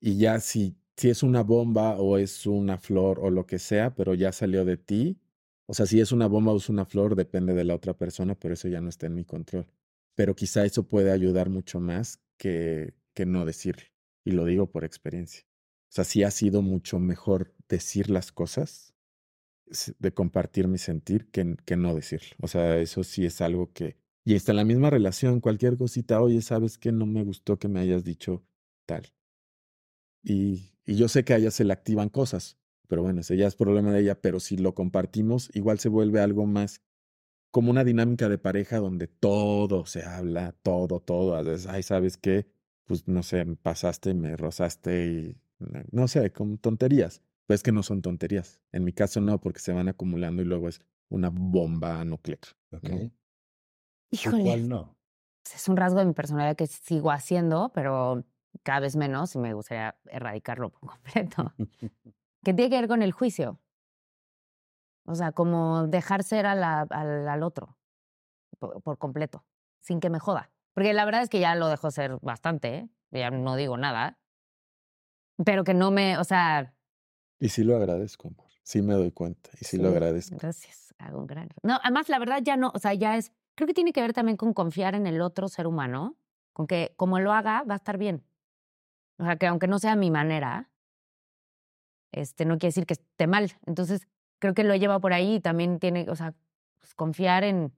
[0.00, 3.94] y ya si si es una bomba o es una flor o lo que sea,
[3.94, 5.20] pero ya salió de ti.
[5.66, 8.34] O sea, si es una bomba o es una flor, depende de la otra persona,
[8.34, 9.66] pero eso ya no está en mi control.
[10.16, 13.84] Pero quizá eso puede ayudar mucho más que, que no decirlo.
[14.24, 15.44] Y lo digo por experiencia.
[15.88, 18.92] O sea, sí ha sido mucho mejor decir las cosas,
[19.98, 22.34] de compartir mi sentir, que, que no decirlo.
[22.40, 23.96] O sea, eso sí es algo que...
[24.24, 26.90] Y está en la misma relación, cualquier cosita, oye, ¿sabes qué?
[26.90, 28.42] No me gustó que me hayas dicho
[28.84, 29.06] tal.
[30.24, 33.46] Y, y yo sé que a ella se le activan cosas, pero bueno, ese ya
[33.46, 36.80] es problema de ella, pero si lo compartimos, igual se vuelve algo más
[37.50, 41.36] como una dinámica de pareja donde todo se habla, todo, todo.
[41.36, 42.50] A veces, ay, ¿sabes qué?
[42.84, 45.36] Pues no sé, me pasaste, me rozaste y
[45.90, 47.22] no sé, con tonterías.
[47.46, 48.58] Pero es que no son tonterías.
[48.72, 50.80] En mi caso no, porque se van acumulando y luego es
[51.10, 52.40] una bomba nuclear.
[52.72, 52.94] Okay.
[52.94, 53.12] ¿no?
[54.10, 54.42] Híjole.
[54.42, 54.96] ¿Cuál no?
[55.54, 58.24] Es un rasgo de mi personalidad que sigo haciendo, pero
[58.62, 61.54] cada vez menos y me gustaría erradicarlo por completo.
[62.44, 63.60] que tiene que ver con el juicio.
[65.04, 67.78] O sea, como dejar ser a la, al, al, otro
[68.58, 69.44] por, por, completo,
[69.80, 70.50] sin que me joda.
[70.74, 72.88] Porque la verdad es que ya lo dejo ser bastante, ¿eh?
[73.10, 74.18] ya no digo nada.
[75.44, 76.74] Pero que no me, o sea.
[77.40, 78.48] Y sí lo agradezco, amor.
[78.62, 80.36] Sí me doy cuenta y sí, sí lo agradezco.
[80.38, 81.48] Gracias, hago un gran.
[81.62, 83.32] No, además, la verdad ya no, o sea, ya es.
[83.54, 86.18] Creo que tiene que ver también con confiar en el otro ser humano,
[86.52, 88.24] con que como lo haga, va a estar bien.
[89.18, 90.70] O sea, que aunque no sea mi manera,
[92.12, 93.52] este, no quiere decir que esté mal.
[93.66, 94.06] Entonces,
[94.38, 96.34] creo que lo lleva por ahí y también tiene, o sea,
[96.78, 97.72] pues confiar en,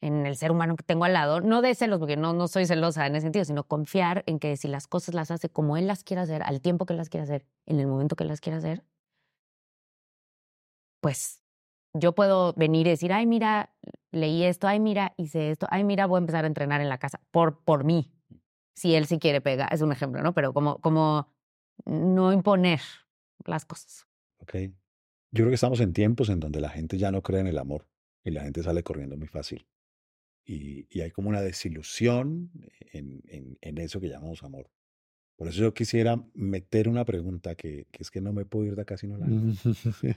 [0.00, 2.66] en el ser humano que tengo al lado, no de celos, porque no, no soy
[2.66, 5.86] celosa en ese sentido, sino confiar en que si las cosas las hace como él
[5.86, 8.58] las quiere hacer, al tiempo que las quiere hacer, en el momento que las quiere
[8.58, 8.84] hacer,
[11.00, 11.42] pues
[11.94, 13.74] yo puedo venir y decir, ay, mira,
[14.10, 16.98] leí esto, ay, mira, hice esto, ay, mira, voy a empezar a entrenar en la
[16.98, 18.10] casa, por, por mí.
[18.74, 20.34] Si él sí quiere pegar, es un ejemplo, ¿no?
[20.34, 21.28] Pero como, como
[21.84, 22.80] no imponer
[23.44, 24.06] las cosas.
[24.38, 24.54] Ok.
[24.54, 27.58] Yo creo que estamos en tiempos en donde la gente ya no cree en el
[27.58, 27.88] amor
[28.22, 29.66] y la gente sale corriendo muy fácil.
[30.44, 32.50] Y, y hay como una desilusión
[32.92, 34.70] en, en, en eso que llamamos amor.
[35.36, 38.76] Por eso yo quisiera meter una pregunta que, que es que no me puedo ir
[38.76, 39.36] de acá si no la hago.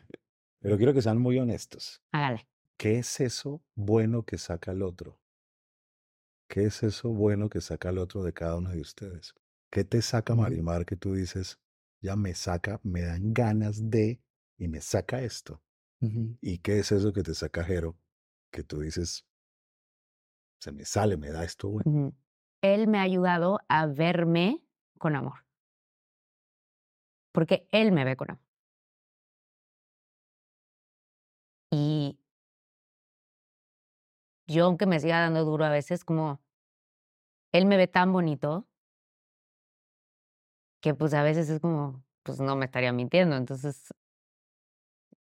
[0.60, 2.02] Pero quiero que sean muy honestos.
[2.12, 2.48] Hágale.
[2.78, 5.20] ¿Qué es eso bueno que saca el otro?
[6.48, 9.34] ¿Qué es eso bueno que saca el otro de cada uno de ustedes?
[9.72, 11.60] ¿Qué te saca Marimar que tú dices,
[12.02, 14.22] ya me saca, me dan ganas de
[14.58, 15.62] y me saca esto?
[16.00, 17.98] ¿Y qué es eso que te saca Jero
[18.52, 19.26] que tú dices,
[20.60, 22.16] se me sale, me da esto bueno?
[22.62, 24.64] Él me ha ayudado a verme
[25.00, 25.46] con amor.
[27.32, 28.44] Porque él me ve con amor.
[31.72, 32.20] Y
[34.48, 36.40] yo, aunque me siga dando duro a veces, como
[37.52, 38.68] él me ve tan bonito
[40.82, 43.36] que pues a veces es como, pues no me estaría mintiendo.
[43.36, 43.94] Entonces,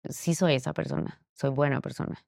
[0.10, 2.26] sí soy esa persona, soy buena persona,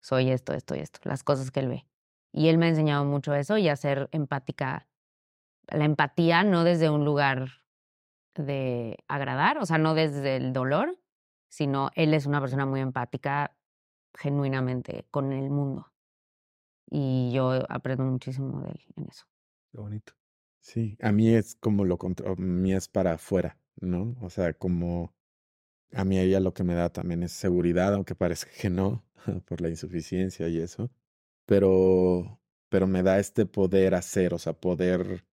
[0.00, 1.86] soy esto, esto y esto, las cosas que él ve.
[2.32, 4.88] Y él me ha enseñado mucho eso y a ser empática.
[5.68, 7.48] La empatía no desde un lugar
[8.34, 10.98] de agradar, o sea, no desde el dolor,
[11.48, 13.54] sino él es una persona muy empática
[14.14, 15.91] genuinamente con el mundo.
[16.90, 19.24] Y yo aprendo muchísimo de él en eso.
[19.72, 20.12] Qué bonito.
[20.60, 24.16] Sí, a mí es como lo contrario, a mí es para afuera, ¿no?
[24.20, 25.12] O sea, como
[25.92, 29.04] a mí ella lo que me da también es seguridad, aunque parezca que no,
[29.46, 30.90] por la insuficiencia y eso,
[31.46, 35.26] pero, pero me da este poder hacer, o sea, poder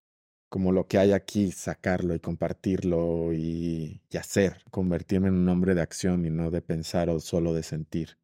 [0.49, 5.75] como lo que hay aquí, sacarlo y compartirlo y, y hacer, convertirme en un hombre
[5.75, 8.17] de acción y no de pensar o solo de sentir.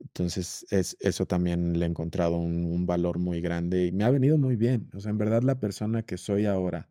[0.00, 4.10] Entonces, es, eso también le he encontrado un, un valor muy grande y me ha
[4.10, 4.90] venido muy bien.
[4.94, 6.90] O sea, en verdad la persona que soy ahora,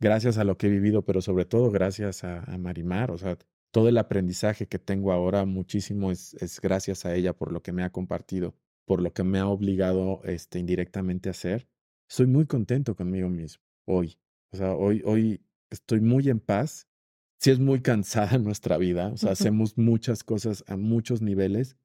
[0.00, 3.38] gracias a lo que he vivido, pero sobre todo gracias a, a Marimar, o sea,
[3.70, 7.72] todo el aprendizaje que tengo ahora muchísimo es, es gracias a ella por lo que
[7.72, 8.54] me ha compartido,
[8.86, 11.68] por lo que me ha obligado este, indirectamente a hacer.
[12.08, 14.18] Estoy muy contento conmigo mismo hoy.
[14.52, 15.40] O sea, hoy, hoy
[15.70, 16.86] estoy muy en paz.
[17.40, 21.76] Sí es muy cansada nuestra vida, o sea, hacemos muchas cosas a muchos niveles,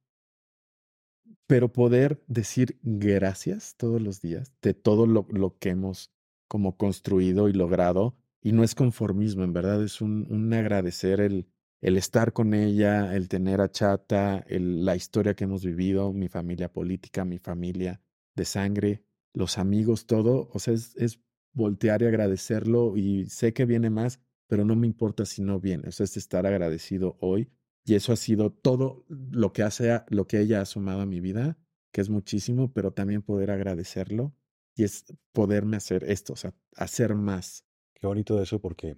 [1.53, 6.11] pero poder decir gracias todos los días de todo lo, que hemos
[6.47, 11.45] como construido y logrado, y no es conformismo, en verdad es un, agradecer el,
[11.79, 17.23] estar con ella, el tener a Chata, la historia que hemos vivido, mi familia política,
[17.23, 18.01] mi familia
[18.33, 21.19] de sangre, los amigos, todo, o sea, es, es
[21.51, 25.89] voltear y agradecerlo y sé que viene más, pero no me importa si no viene,
[25.89, 27.51] o sea, es estar agradecido hoy
[27.85, 31.19] y eso ha sido todo lo que hace, lo que ella ha sumado a mi
[31.19, 31.57] vida,
[31.91, 34.33] que es muchísimo, pero también poder agradecerlo
[34.75, 37.65] y es poderme hacer esto, o sea, hacer más.
[37.93, 38.97] Qué bonito eso porque,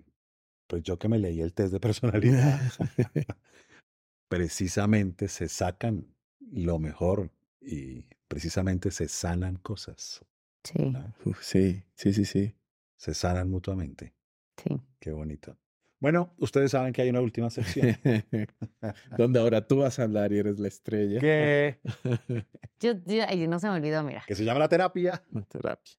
[0.67, 2.61] pues yo que me leí el test de personalidad,
[4.29, 10.23] precisamente se sacan lo mejor y precisamente se sanan cosas,
[10.63, 10.91] Sí.
[11.25, 12.55] Uf, sí, sí, sí, sí.
[12.97, 14.15] se sanan mutuamente.
[14.57, 14.81] sí.
[14.99, 15.55] Qué bonito.
[16.05, 17.97] Bueno, ustedes saben que hay una última sección.
[19.17, 21.19] Donde ahora tú vas a hablar y eres la estrella.
[21.19, 21.79] que,
[22.79, 22.93] Yo,
[23.47, 24.23] no se me olvidó, mira.
[24.27, 25.23] que se llama la terapia.
[25.31, 25.93] Una terapia.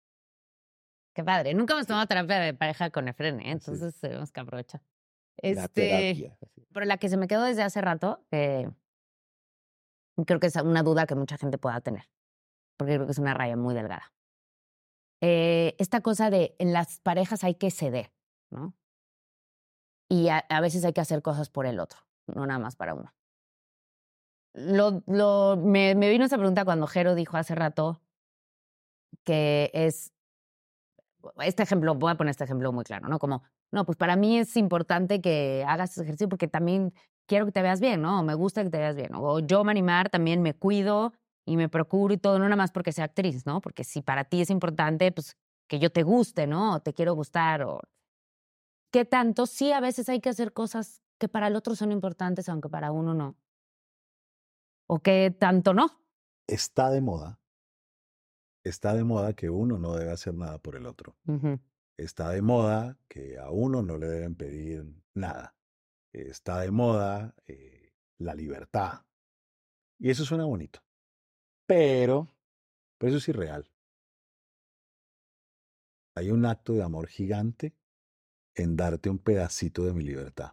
[1.13, 1.55] Qué padre.
[1.55, 3.51] Nunca hemos tomado terapia de pareja con Efren, ¿eh?
[3.51, 4.81] entonces tenemos que aprovechar.
[5.43, 6.39] La Este, terapia.
[6.73, 8.71] pero la que se me quedó desde hace rato, eh,
[10.25, 12.05] creo que es una duda que mucha gente pueda tener,
[12.77, 14.13] porque creo que es una raya muy delgada.
[15.21, 18.13] Eh, esta cosa de en las parejas hay que ceder,
[18.53, 18.73] ¿no?
[20.09, 23.13] Y a, veces hay que hacer cosas por el otro, no nada más para uno.
[24.55, 28.01] Lo, lo, me, me vino esa pregunta cuando Jero dijo hace rato
[29.25, 30.13] que es
[31.41, 33.19] este ejemplo, voy a poner este ejemplo muy claro, ¿no?
[33.19, 33.43] Como,
[33.73, 36.95] no, pues para mí es importante que hagas ejercicio porque también
[37.27, 38.21] quiero que te veas bien, ¿no?
[38.21, 39.11] O me gusta que te veas bien.
[39.15, 41.13] O yo, Marimar, también me cuido
[41.45, 43.61] y me procuro y todo, no nada más porque sea actriz, ¿no?
[43.61, 45.37] Porque si para ti es importante, pues
[45.69, 46.77] que yo te guste, ¿no?
[46.77, 47.81] O te quiero gustar, o
[48.91, 52.49] qué tanto, sí, a veces hay que hacer cosas que para el otro son importantes,
[52.49, 53.37] aunque para uno no.
[54.87, 56.05] O qué tanto no.
[56.47, 57.41] Está de moda.
[58.63, 61.17] Está de moda que uno no debe hacer nada por el otro.
[61.97, 64.85] Está de moda que a uno no le deben pedir
[65.15, 65.57] nada.
[66.13, 69.05] Está de moda eh, la libertad.
[69.99, 70.81] Y eso suena bonito.
[71.67, 72.29] Pero
[72.99, 73.71] Pero eso es irreal.
[76.15, 77.75] Hay un acto de amor gigante
[78.57, 80.53] en darte un pedacito de mi libertad.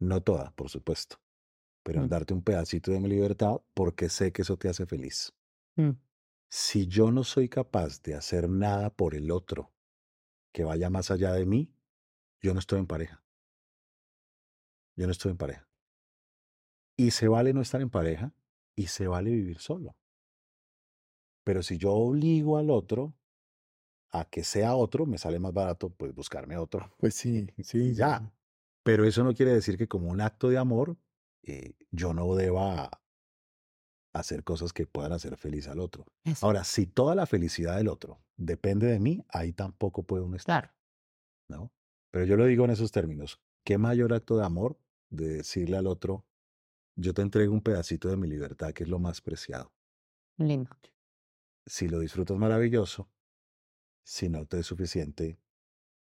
[0.00, 1.16] No toda, por supuesto,
[1.82, 2.08] pero en Mm.
[2.08, 5.34] darte un pedacito de mi libertad porque sé que eso te hace feliz.
[5.76, 5.90] Mm.
[6.50, 9.72] Si yo no soy capaz de hacer nada por el otro
[10.52, 11.72] que vaya más allá de mí,
[12.42, 13.24] yo no estoy en pareja.
[14.96, 15.68] Yo no estoy en pareja.
[16.96, 18.32] Y se vale no estar en pareja
[18.74, 19.96] y se vale vivir solo.
[21.44, 23.14] Pero si yo obligo al otro
[24.10, 26.90] a que sea otro, me sale más barato pues buscarme otro.
[26.98, 27.94] Pues sí, sí.
[27.94, 28.32] Ya.
[28.82, 30.96] Pero eso no quiere decir que como un acto de amor,
[31.42, 32.90] eh, yo no deba
[34.12, 36.06] hacer cosas que puedan hacer feliz al otro.
[36.24, 36.46] Eso.
[36.46, 40.62] Ahora, si toda la felicidad del otro depende de mí, ahí tampoco puede uno estar.
[40.62, 40.76] Claro.
[41.48, 41.72] ¿no?
[42.10, 43.40] Pero yo lo digo en esos términos.
[43.64, 44.78] ¿Qué mayor acto de amor
[45.10, 46.24] de decirle al otro,
[46.96, 49.72] yo te entrego un pedacito de mi libertad, que es lo más preciado?
[50.38, 50.70] Lindo.
[51.66, 53.08] Si lo disfrutas, maravilloso.
[54.08, 55.40] Si no te es suficiente,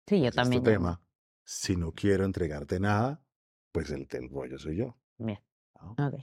[0.07, 0.63] Sí, yo es también.
[0.63, 1.01] ya- tema.
[1.43, 3.21] Si no quiero entregarte nada,
[3.73, 4.97] pues el, el rollo soy yo.
[5.17, 5.39] Bien.
[5.81, 5.91] ¿no?
[6.07, 6.15] Ok.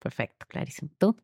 [0.00, 0.90] Perfecto, clarísimo.
[0.98, 1.16] ¿Tú?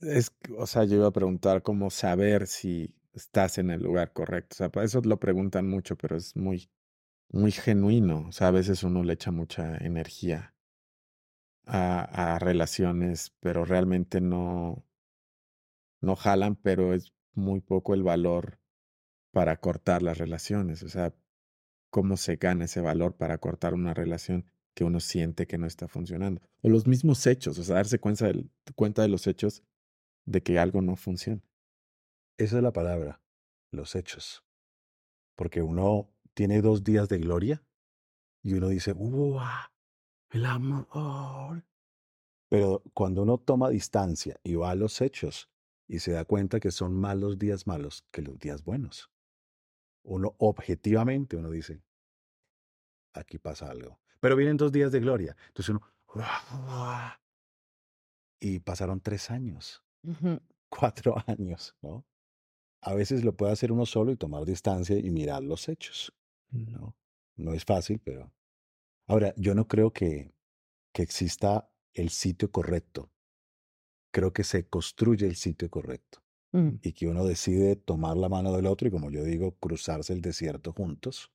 [0.00, 4.54] Es, o sea, yo iba a preguntar cómo saber si estás en el lugar correcto.
[4.54, 6.70] O sea, para eso lo preguntan mucho, pero es muy,
[7.30, 8.26] muy genuino.
[8.28, 10.54] O sea, a veces uno le echa mucha energía
[11.64, 14.84] a, a relaciones, pero realmente no,
[16.00, 18.58] no jalan, pero es muy poco el valor
[19.38, 20.82] para cortar las relaciones.
[20.82, 21.14] O sea,
[21.90, 25.86] cómo se gana ese valor para cortar una relación que uno siente que no está
[25.86, 26.42] funcionando.
[26.60, 29.62] O los mismos hechos, o sea, darse cuenta, del- cuenta de los hechos
[30.26, 31.40] de que algo no funciona.
[32.36, 33.22] Esa es la palabra,
[33.70, 34.42] los hechos.
[35.36, 37.62] Porque uno tiene dos días de gloria
[38.42, 39.38] y uno dice, ¡wow!
[40.30, 41.64] El amor.
[42.50, 45.48] Pero cuando uno toma distancia y va a los hechos
[45.86, 49.08] y se da cuenta que son más los días malos que los días buenos,
[50.02, 51.82] uno objetivamente uno dice,
[53.12, 54.00] aquí pasa algo.
[54.20, 55.36] Pero vienen dos días de gloria.
[55.48, 55.82] Entonces uno,
[58.40, 59.84] y pasaron tres años
[60.68, 62.04] cuatro años, ¿no?
[62.80, 66.12] A veces lo puede hacer uno solo y tomar distancia y mirar los hechos,
[66.50, 66.96] ¿no?
[67.36, 68.32] No es fácil, pero...
[69.06, 70.34] Ahora, yo no creo que,
[70.92, 73.10] que exista el sitio correcto.
[74.12, 76.22] Creo que se construye el sitio correcto
[76.52, 76.78] Mm.
[76.82, 80.22] y que uno decide tomar la mano del otro y, como yo digo, cruzarse el
[80.22, 81.30] desierto juntos.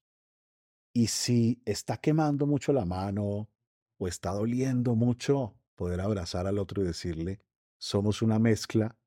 [0.94, 3.50] Y si está quemando mucho la mano
[3.98, 7.40] o está doliendo mucho, poder abrazar al otro y decirle,
[7.80, 8.98] somos una mezcla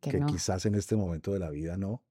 [0.00, 0.26] Que, que no.
[0.26, 2.02] quizás en este momento de la vida no,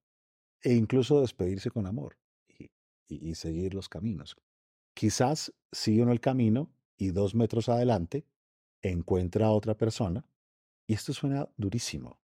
[0.62, 2.72] e incluso despedirse con amor y,
[3.08, 4.36] y- y seguir los caminos.
[4.96, 8.26] Quizás sigue uno el camino y dos metros adelante
[8.82, 10.26] encuentra a otra persona,
[10.88, 12.20] y esto suena durísimo,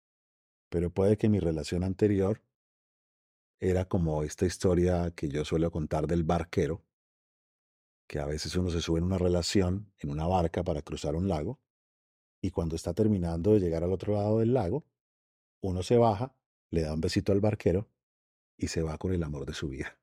[0.69, 2.43] pero puede que mi relación anterior
[3.61, 6.85] era como esta historia que yo suelo contar del barquero,
[8.09, 11.29] que a veces uno se sube en una relación, en una barca para cruzar un
[11.29, 11.61] lago,
[12.41, 14.87] y cuando está terminando de llegar al otro lado del lago,
[15.61, 16.35] uno se baja,
[16.71, 17.91] le da un besito al barquero
[18.57, 19.99] y se va con el amor de su vida.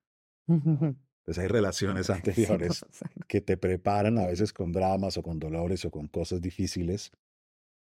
[0.47, 2.85] Entonces hay relaciones anteriores
[3.27, 7.11] que te preparan a veces con dramas o con dolores o con cosas difíciles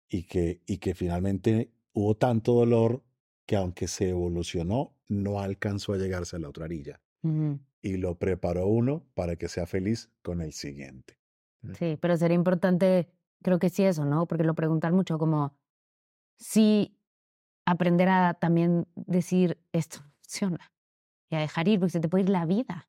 [0.08, 3.02] y que, y que finalmente hubo tanto dolor
[3.46, 7.00] que aunque se evolucionó, no alcanzó a llegarse a la otra orilla.
[7.82, 11.18] Y lo preparó uno para que sea feliz con el siguiente.
[11.74, 13.10] Sí, pero sería importante,
[13.42, 14.26] creo que sí eso, ¿no?
[14.26, 15.54] Porque lo preguntan mucho como
[16.38, 16.96] sí
[17.66, 20.72] aprender a también decir esto no funciona
[21.28, 22.88] y a dejar ir, porque se te puede ir la vida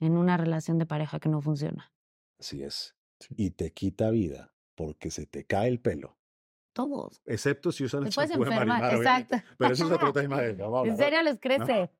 [0.00, 1.92] en una relación de pareja que no funciona.
[2.38, 2.94] Así es.
[3.30, 6.17] Y te quita vida porque se te cae el pelo.
[6.78, 7.20] Todos.
[7.26, 9.36] Excepto si usan puedes champú de enfermar, Marimar, exacto.
[9.58, 11.90] Pero eso es otro tema de no vamos En serio les crece.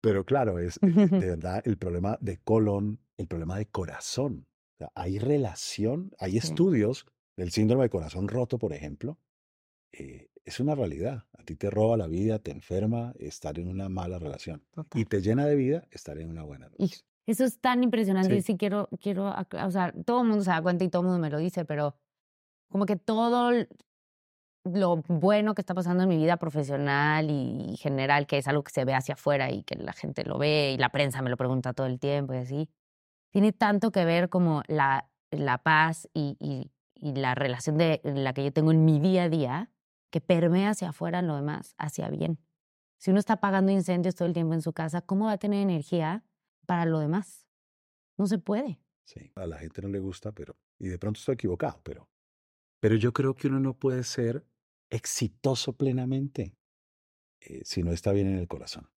[0.00, 0.78] Pero claro, es eh,
[1.26, 4.46] de verdad el problema de colon, el problema de corazón.
[4.74, 6.38] O sea, hay relación, hay Sí.
[6.38, 9.18] estudios del síndrome de corazón roto, por ejemplo.
[9.92, 11.24] eh, es una realidad.
[11.38, 14.62] A ti te roba la vida, te enferma estar en una mala relación.
[14.72, 15.00] Total.
[15.00, 17.00] Y te llena de vida estar en una buena relación.
[17.26, 18.34] eso es tan impresionante.
[18.36, 18.42] Sí.
[18.42, 21.20] Sí quiero, quiero, o sea, todo el mundo se da cuenta y todo el mundo
[21.20, 21.96] me lo dice, pero
[22.68, 23.52] como que todo
[24.64, 28.72] lo bueno que está pasando en mi vida profesional y general, que es algo que
[28.72, 31.36] se ve hacia afuera y que la gente lo ve y la prensa me lo
[31.36, 32.68] pregunta todo el tiempo y así,
[33.30, 38.32] tiene tanto que ver como la, la paz y, y, y la relación de la
[38.32, 39.70] que yo tengo en mi día a día,
[40.10, 42.38] que permea hacia afuera en lo demás, hacia bien.
[42.98, 45.60] Si uno está apagando incendios todo el tiempo en su casa, ¿cómo va a tener
[45.60, 46.24] energía
[46.64, 47.46] para lo demás?
[48.16, 48.80] No se puede.
[49.02, 52.08] Sí, a la gente no le gusta, pero, y de pronto estoy equivocado, pero,
[52.84, 54.46] pero yo creo que uno no puede ser
[54.90, 56.54] exitoso plenamente
[57.40, 58.90] eh, si no está bien en el corazón.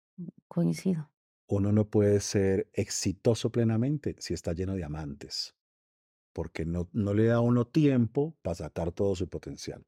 [0.49, 1.11] Coincido.
[1.49, 5.55] Uno no puede ser exitoso plenamente si está lleno de amantes,
[6.33, 9.85] porque no, no le da a uno tiempo para sacar todo su potencial.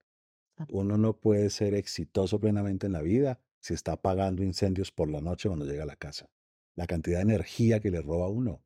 [0.69, 5.23] Uno no puede ser exitoso plenamente en la vida si está apagando incendios por la
[5.23, 6.29] noche cuando llega a la casa.
[6.75, 8.63] La cantidad de energía que le roba a uno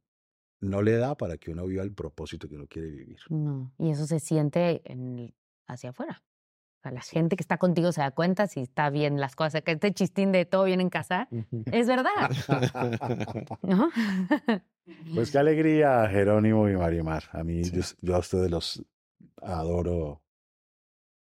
[0.61, 3.19] no le da para que uno viva el propósito que uno quiere vivir.
[3.31, 5.35] No, y eso se siente en el-
[5.67, 6.23] hacia afuera.
[6.79, 9.61] O sea, la gente que está contigo se da cuenta si está bien las cosas.
[9.63, 11.29] Que este chistín de todo bien en casa
[11.73, 12.31] es verdad,
[13.63, 13.91] ¿no?
[15.15, 17.25] Pues qué alegría, Jerónimo y Marimar.
[17.33, 17.73] A mí, Sí.
[17.77, 18.83] yo, yo a ustedes los
[19.43, 20.23] adoro.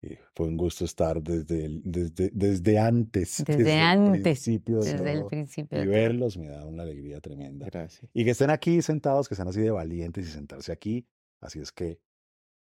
[0.02, 3.43] Y fue un gusto estar desde, el- desde, desde antes.
[3.45, 5.84] Desde el antes, principio de Desde el principio.
[5.84, 7.66] Y verlos me da una alegría tremenda.
[7.66, 8.10] Gracias.
[8.14, 11.06] Y que estén aquí sentados, que sean así de valientes y sentarse aquí.
[11.41, 12.00] Así es que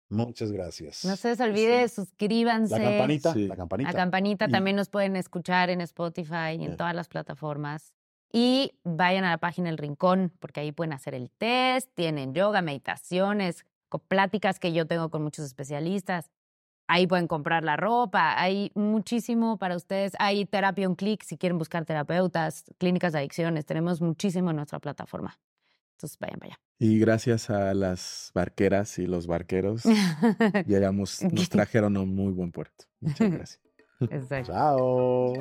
[0.09, 1.03] muchas gracias.
[1.03, 1.95] No se les olvide, Sí.
[1.95, 2.79] suscríbanse.
[2.79, 3.47] La campanita, Sí.
[3.47, 3.91] la campanita.
[3.91, 6.77] La campanita Y- también nos pueden escuchar en Spotify y en Bien.
[6.77, 7.91] todas las plataformas.
[8.31, 12.61] Y vayan a la página El Rincón, porque ahí pueden hacer el test, tienen yoga,
[12.61, 13.65] meditaciones,
[14.09, 16.29] pláticas que yo tengo con muchos especialistas.
[16.87, 20.13] Ahí pueden comprar la ropa, hay muchísimo para ustedes.
[20.19, 23.65] Hay terapia un clic si quieren buscar terapeutas, clínicas de adicciones.
[23.65, 25.39] Tenemos muchísimo en nuestra plataforma.
[25.95, 30.63] Entonces vayan para Y gracias a las barqueras y los barqueros, allá.
[30.67, 32.85] llegamos, nos trajeron a un muy buen puerto.
[32.99, 33.61] Muchas gracias.
[34.01, 34.51] Exacto.
[34.51, 35.33] Chao.